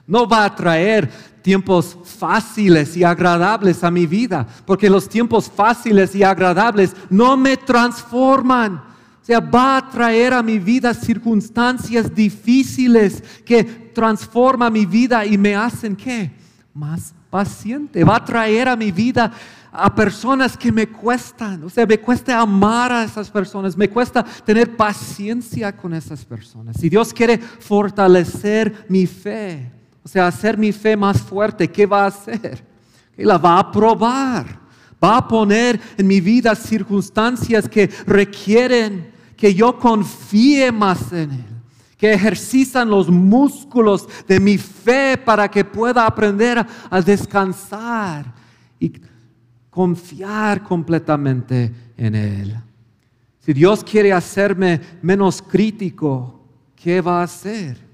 [0.08, 1.10] No va a traer
[1.42, 7.58] tiempos fáciles y agradables a mi vida, porque los tiempos fáciles y agradables no me
[7.58, 8.76] transforman.
[8.76, 15.38] O sea, va a traer a mi vida circunstancias difíciles que transforma mi vida y
[15.38, 16.32] me hacen qué?
[16.74, 18.04] Más paciente.
[18.04, 19.32] Va a traer a mi vida
[19.72, 21.64] a personas que me cuestan.
[21.64, 26.78] O sea, me cuesta amar a esas personas, me cuesta tener paciencia con esas personas.
[26.80, 29.72] Si Dios quiere fortalecer mi fe,
[30.06, 32.64] o sea, hacer mi fe más fuerte, ¿qué va a hacer?
[33.18, 34.60] La va a probar.
[35.04, 41.56] Va a poner en mi vida circunstancias que requieren que yo confíe más en Él
[41.98, 48.34] que ejercitan los músculos de mi fe para que pueda aprender a descansar
[48.80, 48.92] y
[49.70, 52.56] confiar completamente en Él.
[53.40, 56.44] Si Dios quiere hacerme menos crítico,
[56.76, 57.85] ¿qué va a hacer?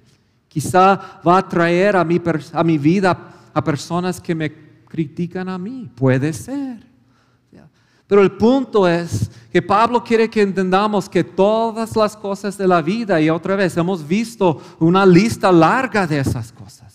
[0.52, 3.18] Quizá va a traer a mi, vida
[3.54, 4.52] a personas que me
[4.86, 5.90] critican a mí.
[5.96, 6.92] Puede ser.
[8.06, 12.82] Pero el punto es que Pablo quiere que entendamos que todas las cosas de la
[12.82, 16.91] vida, y otra vez hemos visto una lista larga de esas cosas,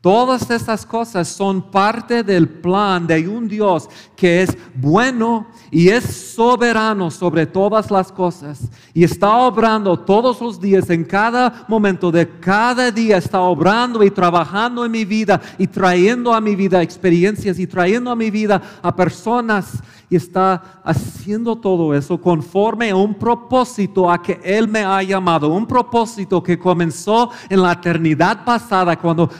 [0.00, 6.04] todas esas cosas son parte del plan de un Dios que es bueno y es
[6.04, 8.70] soberano sobre todas las cosas.
[8.94, 14.10] Y está obrando todos los días, en cada momento de cada día está obrando y
[14.10, 18.60] trabajando en mi vida y trayendo a mi vida experiencias y trayendo a mi vida
[18.82, 19.82] a personas.
[20.08, 25.50] Y está haciendo todo eso conforme a un propósito a que Él me ha llamado,
[25.50, 29.30] un propósito que comenzó en la eternidad pasada cuando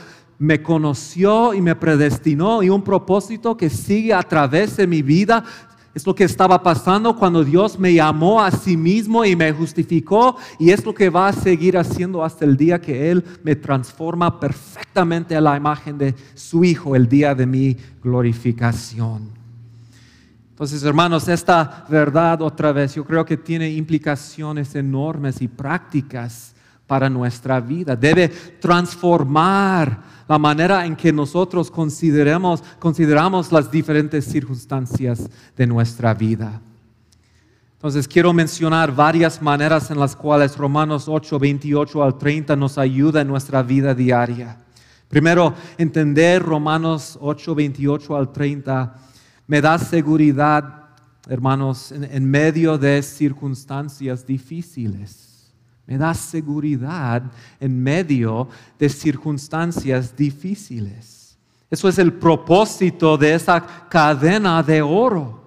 [0.41, 5.43] me conoció y me predestinó y un propósito que sigue a través de mi vida
[5.93, 10.37] es lo que estaba pasando cuando Dios me llamó a sí mismo y me justificó
[10.57, 14.39] y es lo que va a seguir haciendo hasta el día que Él me transforma
[14.39, 19.29] perfectamente a la imagen de su Hijo, el día de mi glorificación.
[20.49, 26.55] Entonces, hermanos, esta verdad otra vez yo creo que tiene implicaciones enormes y prácticas
[26.91, 27.95] para nuestra vida.
[27.95, 36.59] Debe transformar la manera en que nosotros consideramos, consideramos las diferentes circunstancias de nuestra vida.
[37.75, 43.21] Entonces quiero mencionar varias maneras en las cuales Romanos 8, 28 al 30 nos ayuda
[43.21, 44.57] en nuestra vida diaria.
[45.07, 48.95] Primero, entender Romanos 8, 28 al 30
[49.47, 50.89] me da seguridad,
[51.29, 55.30] hermanos, en medio de circunstancias difíciles
[55.91, 57.21] me da seguridad
[57.59, 58.47] en medio
[58.79, 61.37] de circunstancias difíciles.
[61.69, 65.43] Eso es el propósito de esa cadena de oro.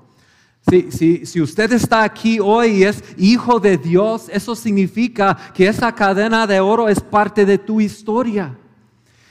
[0.68, 5.94] Si, si, usted está aquí hoy y es hijo de Dios, eso significa que esa
[5.94, 8.54] cadena de oro es parte de tu historia.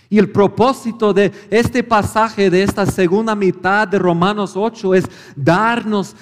[0.10, 6.16] Y el propósito de este pasaje, de esta segunda mitad de Romanos 8, es darnos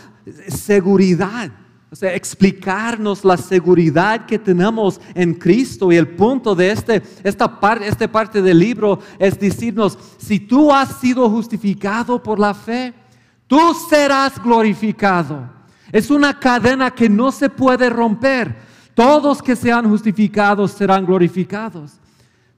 [0.49, 1.49] seguridad
[1.91, 5.91] o sea, explicarnos la seguridad que tenemos en Cristo.
[5.91, 10.71] Y el punto de este, esta, parte, esta parte del libro es decirnos, si tú
[10.71, 12.93] has sido justificado por la fe,
[13.45, 15.49] tú serás glorificado.
[15.91, 18.55] Es una cadena que no se puede romper.
[18.93, 22.00] Todos que sean justificados serán glorificados.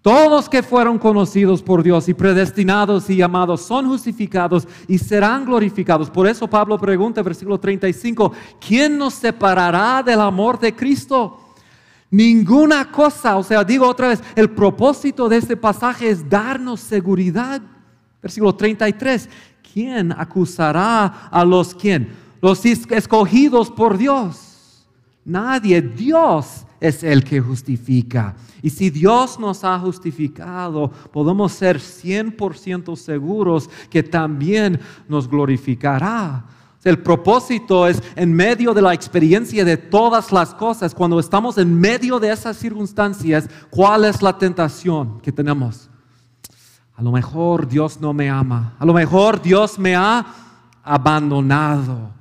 [0.04, 6.10] Todos que fueron conocidos por Dios y predestinados y llamados son justificados y serán glorificados.
[6.10, 11.40] Por eso Pablo pregunta, versículo 35, ¿quién nos separará del amor de Cristo?
[12.12, 17.62] Ninguna cosa, o sea, digo otra vez, el propósito de este pasaje es darnos seguridad.
[18.22, 19.30] Versículo 33,
[19.74, 22.10] ¿quién acusará a los quién?
[22.42, 24.86] Los escogidos por Dios.
[25.24, 28.36] Nadie, Dios es el que justifica.
[28.62, 36.46] Y si Dios nos ha justificado, podemos ser 100% seguros que también nos glorificará.
[36.84, 41.74] El propósito es en medio de la experiencia de todas las cosas, cuando estamos en
[41.74, 45.90] medio de esas circunstancias, ¿cuál es la tentación que tenemos?
[46.96, 50.26] A lo mejor Dios no me ama, a lo mejor Dios me ha
[50.84, 52.12] abandonado.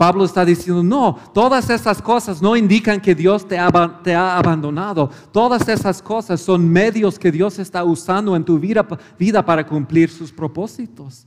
[0.00, 5.10] Pablo está diciendo, no, todas esas cosas no indican que Dios te ha, abandonado.
[5.30, 8.88] Todas esas cosas son medios que Dios está usando en tu vida,
[9.18, 11.26] vida para cumplir sus propósitos.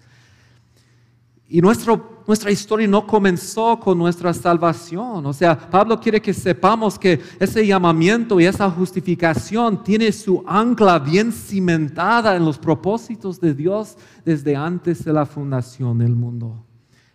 [1.47, 5.24] Y nuestra historia no comenzó con nuestra salvación.
[5.24, 10.97] O sea, Pablo quiere que sepamos que ese llamamiento y esa justificación tiene su ancla
[10.97, 13.95] bien cimentada en los propósitos de Dios
[14.26, 16.65] desde antes de la fundación del mundo.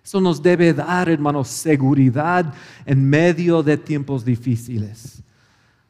[0.09, 2.55] Eso nos debe dar, hermanos, seguridad
[2.87, 5.23] en medio de tiempos difíciles.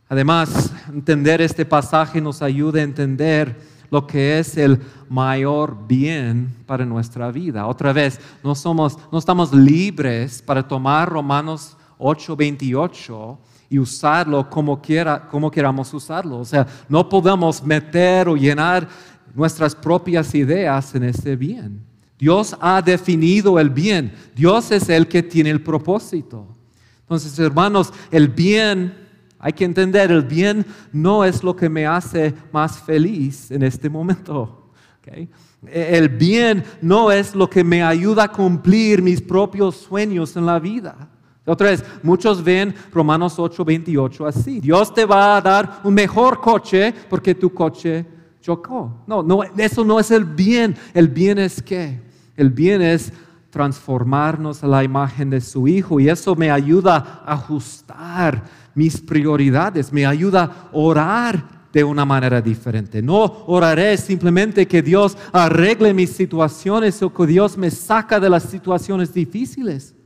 [0.08, 3.56] Además, entender este pasaje nos ayuda a entender
[3.92, 7.64] lo que es el mayor bien para nuestra vida.
[7.68, 13.38] Otra vez, no, somos, no estamos libres para tomar Romanos 8:28
[13.70, 16.40] y usarlo como, quiera, como queramos usarlo.
[16.40, 18.88] O sea, no podemos meter o llenar
[19.32, 21.87] nuestras propias ideas en ese bien.
[22.18, 24.12] Dios ha definido el bien.
[24.34, 26.46] Dios es el que tiene el propósito.
[27.00, 28.94] Entonces, hermanos, el bien,
[29.38, 33.88] hay que entender, el bien no es lo que me hace más feliz en este
[33.88, 34.72] momento.
[35.66, 40.58] El bien no es lo que me ayuda a cumplir mis propios sueños en la
[40.58, 41.08] vida.
[41.46, 44.60] Otra vez, muchos ven Romanos 8, 28 así.
[44.60, 48.04] Dios te va a dar un mejor coche porque tu coche
[48.42, 49.02] chocó.
[49.06, 50.76] No, no, eso no es el bien.
[50.92, 52.07] El bien es qué?
[52.38, 53.12] El bien es
[53.50, 58.44] transformarnos a la imagen de su Hijo y eso me ayuda a ajustar
[58.76, 63.02] mis prioridades, me ayuda a orar de una manera diferente.
[63.02, 68.44] No oraré simplemente que Dios arregle mis situaciones o que Dios me saca de las
[68.44, 69.96] situaciones difíciles.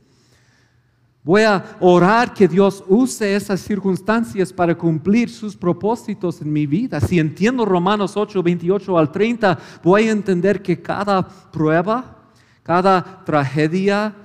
[1.23, 6.99] Voy a orar que Dios use esas circunstancias para cumplir sus propósitos en mi vida.
[6.99, 12.22] Si entiendo Romanos 8, 28 al 30, voy a entender que cada prueba,
[12.63, 14.15] cada tragedia,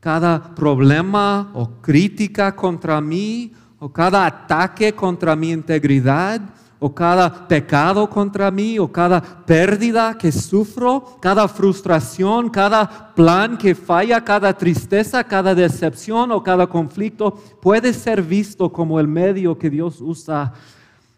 [0.00, 6.40] cada problema o crítica contra mí, o cada ataque contra mi integridad,
[6.78, 13.74] o cada pecado contra mí, o cada pérdida que sufro, cada frustración, cada plan que
[13.74, 19.68] falla, cada tristeza, cada decepción o cada conflicto, puede ser visto como el medio que
[19.68, 20.54] Dios usa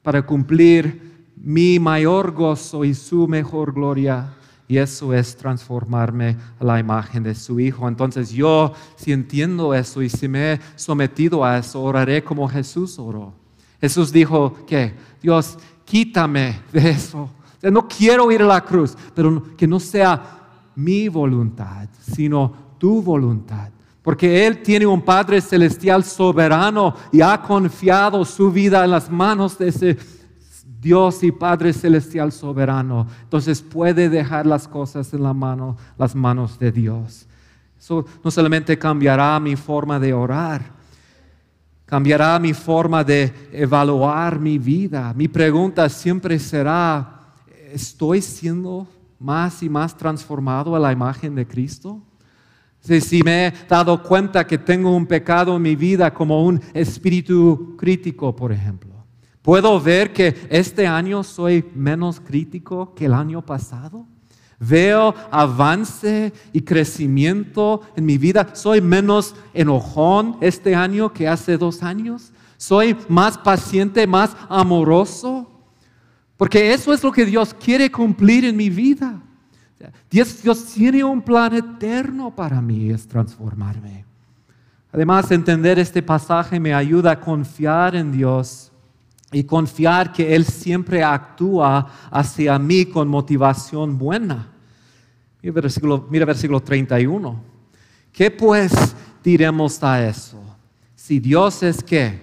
[0.02, 4.41] para cumplir mi mayor gozo y su mejor gloria
[4.72, 7.86] y eso es transformarme a la imagen de su Hijo.
[7.86, 12.98] Entonces yo, si entiendo eso y si me he sometido a eso, oraré como Jesús
[12.98, 13.34] oró.
[13.82, 17.28] Jesús dijo que, Dios, quítame de eso.
[17.60, 20.22] No quiero ir a la cruz, pero que no sea
[20.74, 23.68] mi voluntad, sino tu voluntad.
[24.00, 29.58] Porque Él tiene un Padre celestial soberano y ha confiado su vida en las manos
[29.58, 29.98] de ese
[30.82, 33.06] Dios y Padre Celestial soberano.
[33.22, 37.24] Entonces puede dejar las cosas en la mano, las manos de Dios.
[37.78, 40.62] Eso no solamente cambiará mi forma de orar,
[41.86, 45.14] cambiará mi forma de evaluar mi vida.
[45.14, 47.20] Mi pregunta siempre será,
[47.72, 48.88] ¿estoy siendo
[49.20, 52.02] más y más transformado a la imagen de Cristo?
[52.80, 57.76] Si me he dado cuenta que tengo un pecado en mi vida como un espíritu
[57.78, 58.91] crítico, por ejemplo
[59.42, 64.06] Puedo ver que este año soy menos crítico que el año pasado.
[64.60, 68.54] Veo avance y crecimiento en mi vida.
[68.54, 72.32] Soy menos enojón este año que hace dos años.
[72.56, 75.50] Soy más paciente, más amoroso.
[76.36, 79.20] Porque eso es lo que Dios quiere cumplir en mi vida.
[80.10, 84.04] Dios, tiene un plan eterno para mí, es transformarme.
[84.92, 88.71] Además, entender este pasaje me ayuda a confiar en Dios
[89.32, 94.52] y confiar que Él siempre actúa hacia mí con motivación buena.
[95.42, 97.40] Mira versículo, mira versículo 31.
[98.12, 100.38] ¿Qué pues diremos a eso?
[100.94, 102.20] Si Dios es que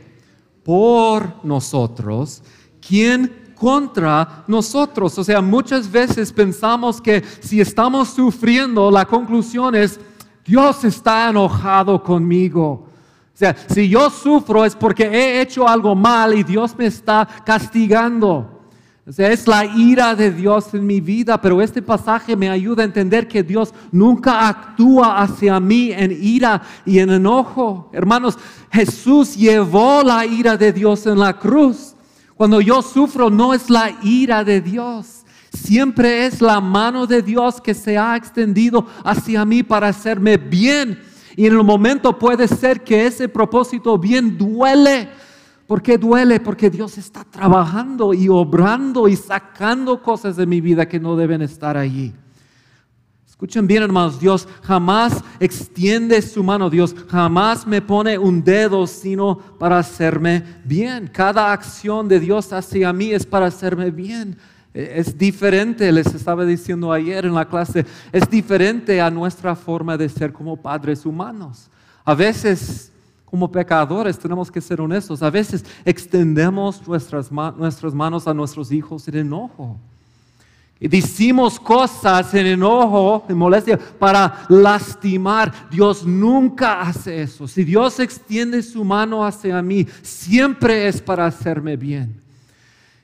[0.64, 2.44] por nosotros,
[2.80, 5.18] ¿quién contra nosotros?
[5.18, 10.00] O sea, muchas veces pensamos que si estamos sufriendo, la conclusión es,
[10.46, 12.89] Dios está enojado conmigo.
[13.40, 18.60] Sea, si yo sufro es porque he hecho algo mal y Dios me está castigando.
[19.08, 22.82] O sea, es la ira de Dios en mi vida, pero este pasaje me ayuda
[22.82, 27.90] a entender que Dios nunca actúa hacia mí en ira y en enojo.
[27.94, 28.38] Hermanos,
[28.74, 31.96] Jesús llevó la ira de Dios en la cruz.
[32.36, 35.24] Cuando yo sufro no es la ira de Dios,
[35.54, 41.08] siempre es la mano de Dios que se ha extendido hacia mí para hacerme bien
[41.40, 45.08] Y en el momento puede ser que ese propósito bien duele.
[45.68, 46.42] ¿Por qué duele?
[46.42, 51.42] Porque Dios está trabajando y obrando y sacando cosas de mi vida que no deben
[51.42, 52.14] estar allí.
[53.26, 59.38] Escuchen bien, hermanos, Dios jamás extiende su mano, Dios jamás me pone un dedo sino
[59.38, 61.08] para hacerme bien.
[61.08, 64.38] Cada acción de Dios hacia mí es para hacerme bien.
[64.74, 69.98] E, es diferente, les estaba diciendo ayer en la clase, es diferente a nuestra forma
[69.98, 71.70] de ser como padres humanos.
[72.06, 72.92] A veces,
[73.26, 79.08] como pecadores, tenemos que ser honestos, a veces extendemos nuestras, nuestras manos a nuestros hijos
[79.08, 79.78] en enojo.
[80.82, 85.52] Y decimos cosas en enojo, en molestia, para lastimar.
[85.70, 87.50] Dios nunca hace eso.
[87.50, 92.29] Si Dios extiende su mano hacia mí, siempre es para hacerme bien.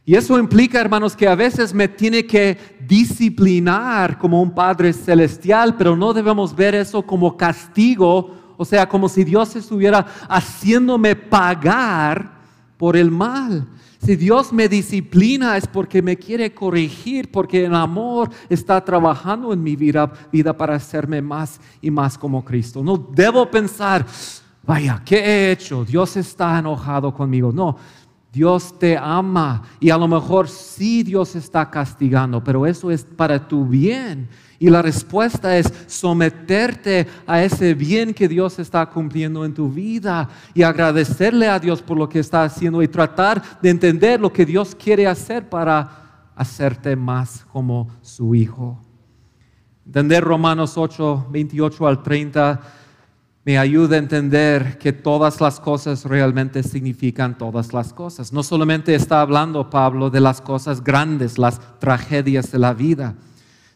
[0.06, 5.76] Y eso implica, hermanos, que a veces me tiene que disciplinar como un Padre celestial,
[5.76, 12.36] pero no debemos ver eso como castigo, o sea, como si Dios estuviera haciéndome pagar
[12.78, 13.68] por el mal.
[14.06, 19.64] Si Dios me disciplina es porque me quiere corregir, porque el amor está trabajando en
[19.64, 22.84] mi vida, vida para hacerme más y más como Cristo.
[22.84, 24.06] No debo pensar,
[24.64, 25.84] vaya, ¿qué he hecho?
[25.84, 27.51] Dios está enojado conmigo.
[27.51, 27.78] No,
[28.36, 33.47] Dios te ama y a lo mejor sí Dios está castigando, pero eso es para
[33.47, 34.27] tu bien
[34.59, 40.27] y la respuesta es someterte a ese bien que Dios está cumpliendo en tu vida
[40.53, 44.45] y agradecerle a Dios por lo que está haciendo y tratar de entender lo que
[44.45, 48.81] Dios quiere hacer para hacerte más como su hijo.
[49.86, 52.61] Entender Romanos 8, 28 al 30
[53.45, 58.33] me ayuda a entender que todas las cosas realmente significan todas las cosas.
[58.33, 63.15] No solamente está hablando Pablo de las cosas grandes, las tragedias de la vida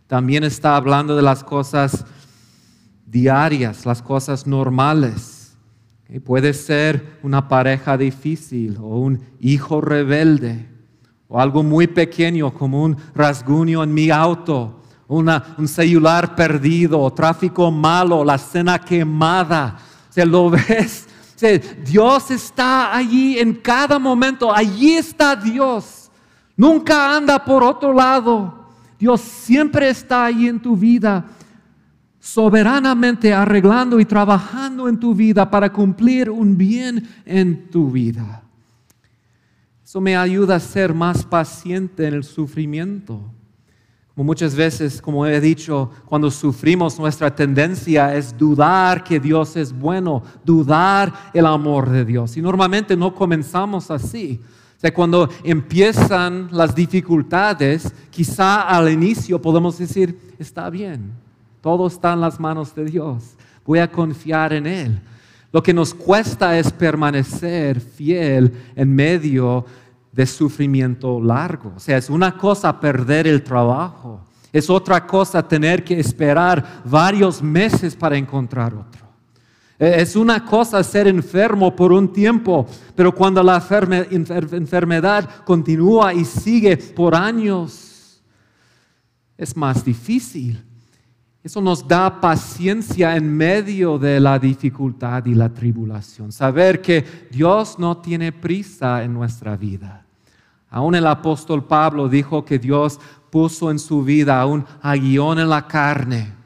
[0.09, 2.03] también está hablando de las cosas
[3.05, 5.55] diarias, las cosas normales.
[6.25, 10.67] Puede ser una pareja difícil o un hijo rebelde
[11.27, 14.78] o algo muy pequeño como un rasguño en mi auto,
[15.09, 19.77] un celular perdido, tráfico malo, la cena quemada.
[20.09, 21.07] ¿Se lo ves?
[21.83, 26.11] Dios está allí en cada momento, allí está Dios.
[26.55, 28.67] Nunca anda por otro lado.
[28.99, 31.25] Dios siempre está ahí en tu vida,
[32.19, 38.43] soberanamente arreglando y trabajando en tu vida para cumplir un bien en tu vida.
[39.83, 43.33] Eso me ayuda a ser más paciente en el sufrimiento.
[44.23, 50.21] Muchas veces, como he dicho, cuando sufrimos nuestra tendencia es dudar que Dios es bueno,
[50.43, 52.35] dudar el amor de Dios.
[52.35, 54.41] Y normalmente no comenzamos así.
[54.77, 61.11] O sea, cuando empiezan las dificultades, quizá al inicio podemos decir, está bien,
[61.61, 65.01] todo está en las manos de Dios, voy a confiar en Él.
[65.51, 69.88] Lo que nos cuesta es permanecer fiel en medio de
[70.25, 71.73] sufrimiento largo.
[71.75, 77.41] O sea, es una cosa perder el trabajo, es otra cosa tener que esperar varios
[77.41, 79.07] meses para encontrar otro.
[79.77, 83.63] Eh, es una cosa ser enfermo por un tiempo, pero cuando la
[84.51, 88.21] enfermedad continúa y sigue por años,
[89.37, 90.68] es más difícil.
[91.43, 96.31] Eso nos da paciencia en medio de la dificultad y la tribulación.
[96.31, 100.05] Saber que Dios no tiene prisa en nuestra vida.
[100.69, 105.65] Aún el apóstol Pablo dijo que Dios puso en su vida un aguión en la
[105.67, 106.39] carne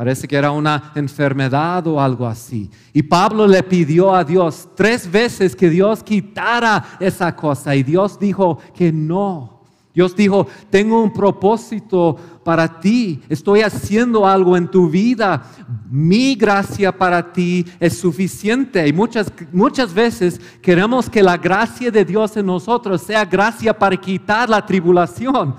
[0.00, 2.70] Parece que era una enfermedad o algo así.
[2.94, 7.76] Y Pablo le pidió a Dios tres veces que Dios quitara esa cosa.
[7.76, 9.59] Y Dios dijo que no.
[9.92, 13.20] Dios dijo, tengo un propósito para ti.
[13.28, 15.42] Estoy haciendo algo en tu vida.
[15.90, 18.86] Mi gracia para ti es suficiente.
[18.86, 23.96] Y muchas, muchas veces queremos que la gracia de Dios en nosotros sea gracia para
[23.96, 25.56] quitar la tribulación.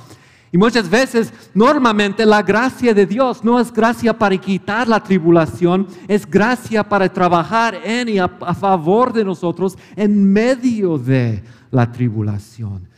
[0.53, 5.87] Y muchas veces, normalmente, la gracia de Dios no es gracia para quitar la tribulación,
[6.09, 12.90] es gracia para trabajar en y a, favor de nosotros en medio de la tribulación.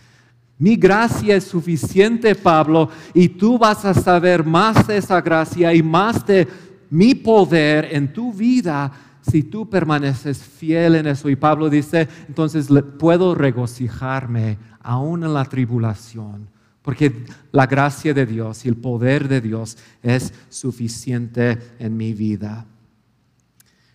[0.63, 5.83] Mi gracia es suficiente, Pablo, y tú vas a saber más de esa gracia y
[5.83, 6.47] más de
[6.89, 8.89] mi poder en tu vida
[9.29, 11.27] si tú permaneces fiel en eso.
[11.29, 16.47] Y Pablo dice, entonces puedo regocijarme aún en la tribulación
[16.81, 22.65] porque la gracia de Dios y el poder de Dios es suficiente en mi vida.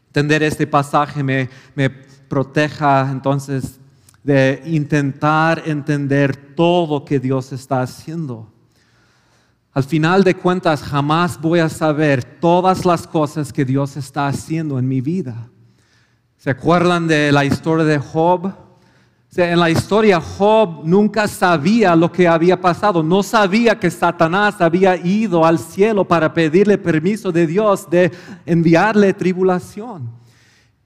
[0.09, 3.81] Entender este pasaje me, me proteja entonces
[4.29, 8.53] de intentar entender todo que Dios está haciendo.
[9.73, 14.79] al final de cuentas jamás voy a saber todas las cosas que Dios está haciendo
[14.79, 15.49] en mi vida.
[16.37, 18.53] ¿Se acuerdan de la historia de Job?
[19.35, 24.95] en la historia Job nunca sabía lo que había pasado, no sabía que Satanás había
[24.97, 28.13] ido al cielo para pedirle permiso de Dios de
[28.45, 30.19] enviarle tribulación.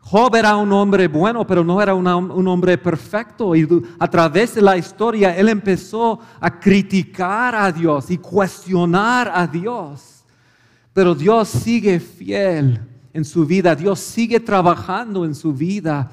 [0.05, 3.55] Job era un hombre bueno, pero no era un hombre perfecto.
[3.55, 3.67] Y
[3.99, 10.25] a través de la historia, él empezó a criticar a Dios y cuestionar a Dios.
[10.93, 12.81] Pero Dios sigue fiel
[13.15, 16.11] en su vida, Dios sigue trabajando en su vida.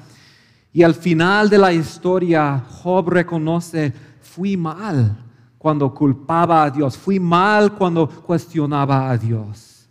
[0.72, 5.16] Y al final de la historia, Job reconoce, fui mal
[5.58, 9.88] cuando culpaba a Dios, fui mal cuando cuestionaba a Dios.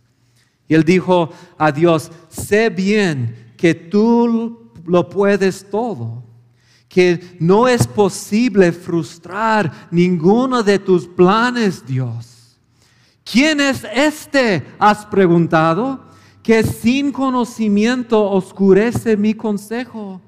[0.66, 6.22] Y él dijo a Dios, sé bien que tú lo puedes todo,
[6.88, 12.58] que no es posible frustrar ninguno de tus planes, Dios.
[13.22, 14.66] ¿Quién es este?
[14.78, 16.00] Has preguntado,
[16.42, 20.22] que sin conocimiento oscurece mi consejo.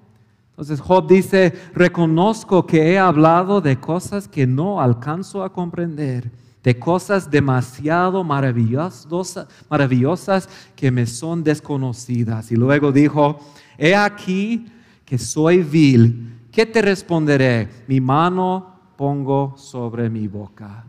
[0.50, 6.30] Entonces Job dice, reconozco que he hablado de cosas que no alcanzo a comprender
[6.62, 12.52] de cosas demasiado maravillosas, maravillosas que me son desconocidas.
[12.52, 13.38] Y luego dijo,
[13.76, 14.66] he aquí
[15.04, 17.68] que soy vil, ¿qué te responderé?
[17.88, 20.84] Mi mano pongo sobre mi boca.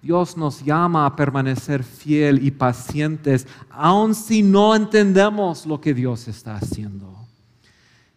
[0.00, 6.28] Dios nos llama a permanecer fiel y pacientes, aun si no entendemos lo que Dios
[6.28, 7.17] está haciendo.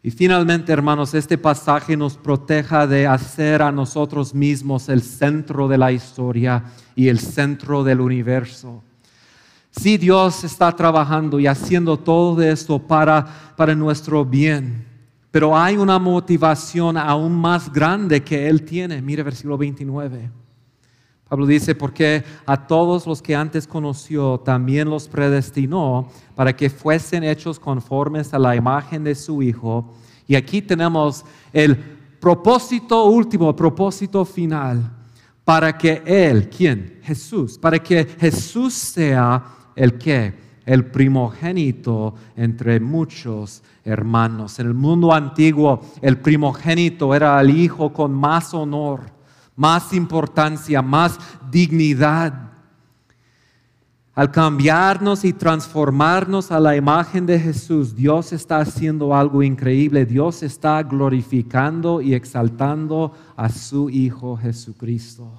[0.03, 5.77] Y finalmente, hermanos, este pasaje nos proteja de hacer a nosotros mismos el centro de
[5.77, 6.63] la historia
[6.95, 8.83] y el centro del universo.
[9.69, 14.85] Sí, Dios está trabajando y haciendo todo esto para, para nuestro bien,
[15.29, 19.01] pero hay una motivación aún más grande que Él tiene.
[19.01, 20.40] Mire versículo 29.
[21.31, 27.23] Pablo dice, porque a todos los que antes conoció también los predestinó para que fuesen
[27.23, 29.93] hechos conformes a la imagen de su Hijo.
[30.27, 31.23] Y aquí tenemos
[31.53, 31.77] el
[32.19, 34.91] propósito último, propósito final,
[35.45, 36.99] para que Él, ¿quién?
[37.01, 39.41] Jesús, para que Jesús sea
[39.77, 40.33] el que,
[40.65, 44.59] el primogénito entre muchos hermanos.
[44.59, 49.20] En el mundo antiguo, el primogénito era el hijo con más honor
[49.61, 51.19] más importancia, más
[51.51, 52.33] dignidad.
[54.15, 60.07] Al cambiarnos y transformarnos a la imagen de Jesús, Dios está haciendo algo increíble.
[60.07, 65.31] Dios está glorificando y exaltando a su Hijo Jesucristo.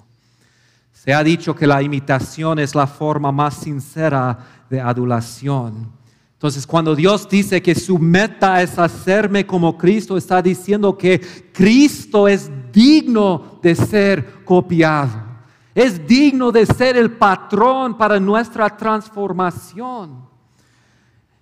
[0.93, 4.39] Se ha dicho que la imitación es la forma más sincera
[4.71, 5.91] de adulación.
[6.35, 11.21] Entonces, cuando Dios dice que su meta es hacerme como Cristo, está diciendo que
[11.53, 15.33] Cristo es digno de ser copiado.
[15.75, 20.27] Es digno de ser el patrón para nuestra transformación.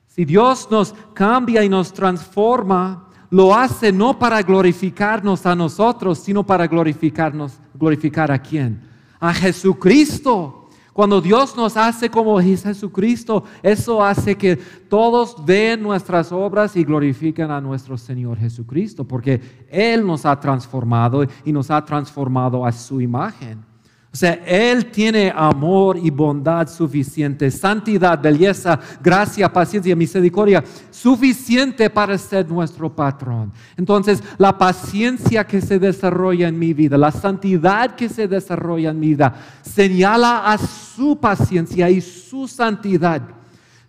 [0.07, 6.45] Si Dios nos cambia y nos transforma, lo hace no para glorificarnos a nosotros, sino
[6.45, 8.83] para glorificarnos, glorificar a quién?
[9.21, 10.60] A Jesucristo.
[11.01, 17.51] Cuando Dios nos hace como Jesucristo, eso hace que todos vean nuestras obras y glorifiquen
[17.51, 19.41] a nuestro Señor Jesucristo, porque
[19.71, 23.70] Él nos ha transformado y nos ha transformado a su imagen.
[24.13, 32.19] O sea, Él tiene amor y bondad suficiente, santidad, belleza, gracia, paciencia, misericordia, suficiente para
[32.19, 33.53] ser nuestro patrón.
[33.77, 38.99] Entonces, la paciencia que se desarrolla en mi vida, la santidad que se desarrolla en
[38.99, 39.33] mi vida,
[39.63, 43.23] señala a su paciencia y su santidad.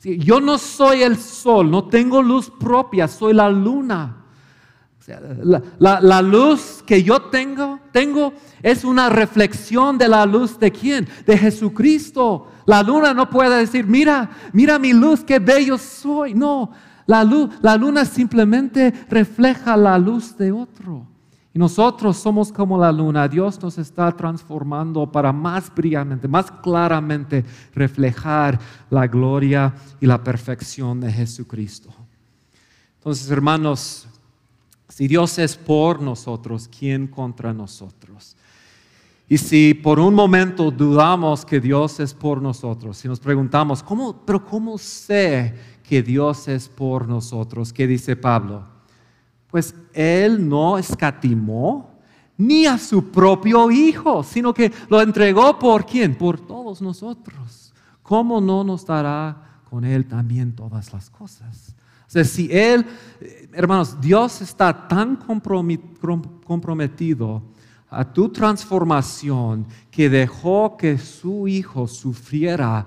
[0.03, 4.20] Yo no soy el sol, no tengo luz propia, soy la luna.
[5.79, 11.07] La, la, luz que yo tengo, tengo es una reflexión de la luz de quién?
[11.25, 12.47] De Jesucristo.
[12.67, 16.35] La luna no puede decir, mira, mira mi luz, qué bello soy.
[16.35, 16.71] No,
[17.07, 21.07] la, luz, la luna simplemente refleja la luz de otro.
[21.53, 23.27] Y nosotros somos como la luna.
[23.27, 27.43] Dios nos está transformando para más brillantemente, más claramente
[27.73, 31.89] reflejar la gloria y la perfección de Jesucristo.
[32.99, 34.07] Entonces, hermanos,
[34.91, 38.35] si Dios es por nosotros, ¿quién contra nosotros?
[39.29, 44.25] Y si por un momento dudamos que Dios es por nosotros, si nos preguntamos, ¿cómo,
[44.25, 47.71] pero cómo sé que Dios es por nosotros?
[47.71, 48.65] ¿Qué dice Pablo?
[49.47, 51.89] Pues Él no escatimó
[52.37, 56.17] ni a su propio Hijo, sino que lo entregó por quién?
[56.17, 57.73] Por todos nosotros.
[58.03, 61.73] ¿Cómo no nos dará con Él también todas las cosas?
[62.12, 62.86] Si Él,
[63.53, 67.41] hermanos, Dios está tan comprometido
[67.89, 72.86] a tu transformación que dejó que su Hijo sufriera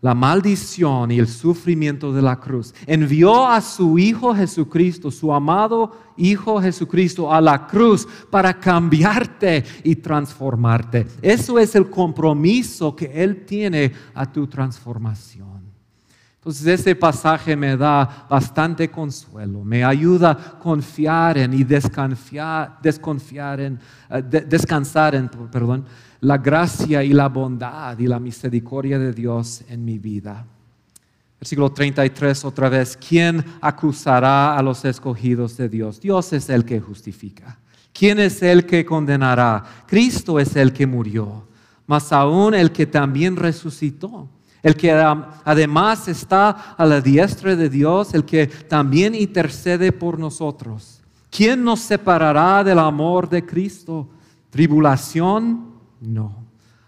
[0.00, 2.72] la maldición y el sufrimiento de la cruz.
[2.86, 9.96] Envió a su Hijo Jesucristo, su amado Hijo Jesucristo, a la cruz para cambiarte y
[9.96, 11.06] transformarte.
[11.20, 15.49] Eso es el compromiso que Él tiene a tu transformación.
[16.40, 23.60] Entonces ese pasaje me da bastante consuelo, me ayuda a confiar en y desconfiar, desconfiar
[23.60, 23.78] en,
[24.08, 25.84] eh, descansar en, perdón,
[26.20, 30.46] la gracia y la bondad y la misericordia de Dios en mi vida.
[31.38, 36.00] Versículo 33 otra vez, ¿quién acusará a los escogidos de Dios?
[36.00, 37.58] Dios es el que justifica.
[37.92, 39.62] ¿Quién es el que condenará?
[39.86, 41.46] Cristo es el que murió,
[41.86, 44.26] más aún el que también resucitó
[44.62, 51.00] el que además está a la diestra de Dios, el que también intercede por nosotros.
[51.30, 54.08] ¿Quién nos separará del amor de Cristo?
[54.50, 55.66] ¿Tribulación?
[56.00, 56.34] No.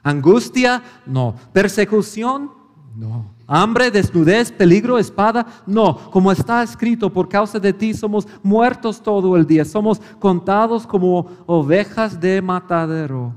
[0.03, 0.83] ¿Angustia?
[1.07, 1.35] No.
[1.53, 2.51] ¿Persecución?
[2.97, 3.31] No.
[3.47, 5.47] ¿Hambre, desnudez, peligro, espada?
[5.67, 6.11] No.
[6.11, 11.29] Como está escrito, por causa de ti somos muertos todo el día, somos contados como
[11.47, 13.33] ovejas de matadero.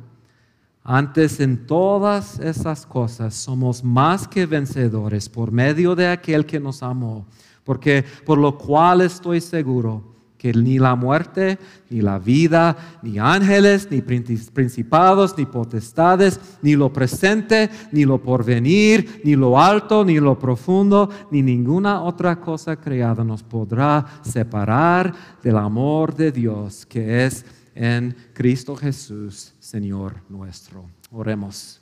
[0.87, 6.83] Antes en todas esas cosas somos más que vencedores por medio de aquel que nos
[6.83, 7.25] amó,
[7.63, 11.57] porque por lo cual estoy seguro que ni la muerte,
[11.89, 19.21] ni la vida, ni ángeles, ni principados, ni potestades, ni lo presente, ni lo porvenir,
[19.23, 25.11] ni lo alto, ni lo profundo, ni ninguna otra cosa creada nos podrá separar
[25.41, 27.43] del amor de Dios que es
[27.75, 30.85] en Cristo Jesús, Señor nuestro.
[31.11, 31.81] Oremos.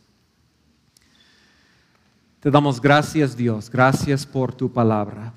[2.39, 5.31] Te damos gracias, Dios, gracias por tu palabra.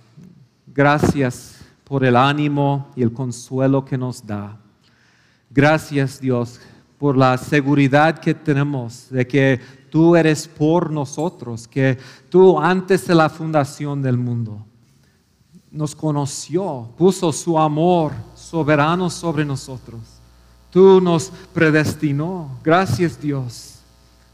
[0.66, 4.58] Gracias por el ánimo y el consuelo que nos da.
[5.50, 6.58] Gracias, Dios,
[6.98, 11.96] por la seguridad que tenemos de que tú eres por nosotros, que
[12.28, 14.66] tú antes de la fundación del mundo
[15.70, 20.15] nos conoció, puso su amor soberano sobre nosotros
[20.70, 22.50] Tú nos predestinó.
[22.62, 23.76] Gracias Dios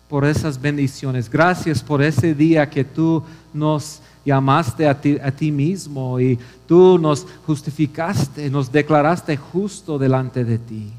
[0.08, 1.30] por esas bendiciones.
[1.30, 3.22] Gracias por ese día que tú
[3.54, 10.44] nos llamaste a ti, a ti, mismo y tú nos justificaste, nos declaraste justo delante
[10.44, 10.92] de ti.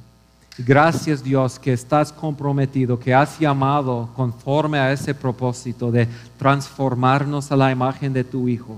[0.57, 6.07] Gracias Dios que estás comprometido, que has llamado conforme a ese propósito de
[6.37, 8.77] transformarnos a la imagen de tu Hijo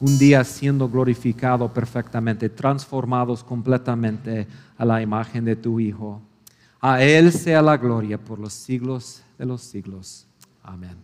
[0.00, 4.46] un día siendo glorificado perfectamente, transformados completamente
[4.76, 6.20] a la imagen de tu Hijo.
[6.80, 10.26] A Él sea la gloria por los siglos de los siglos.
[10.62, 11.03] Amén.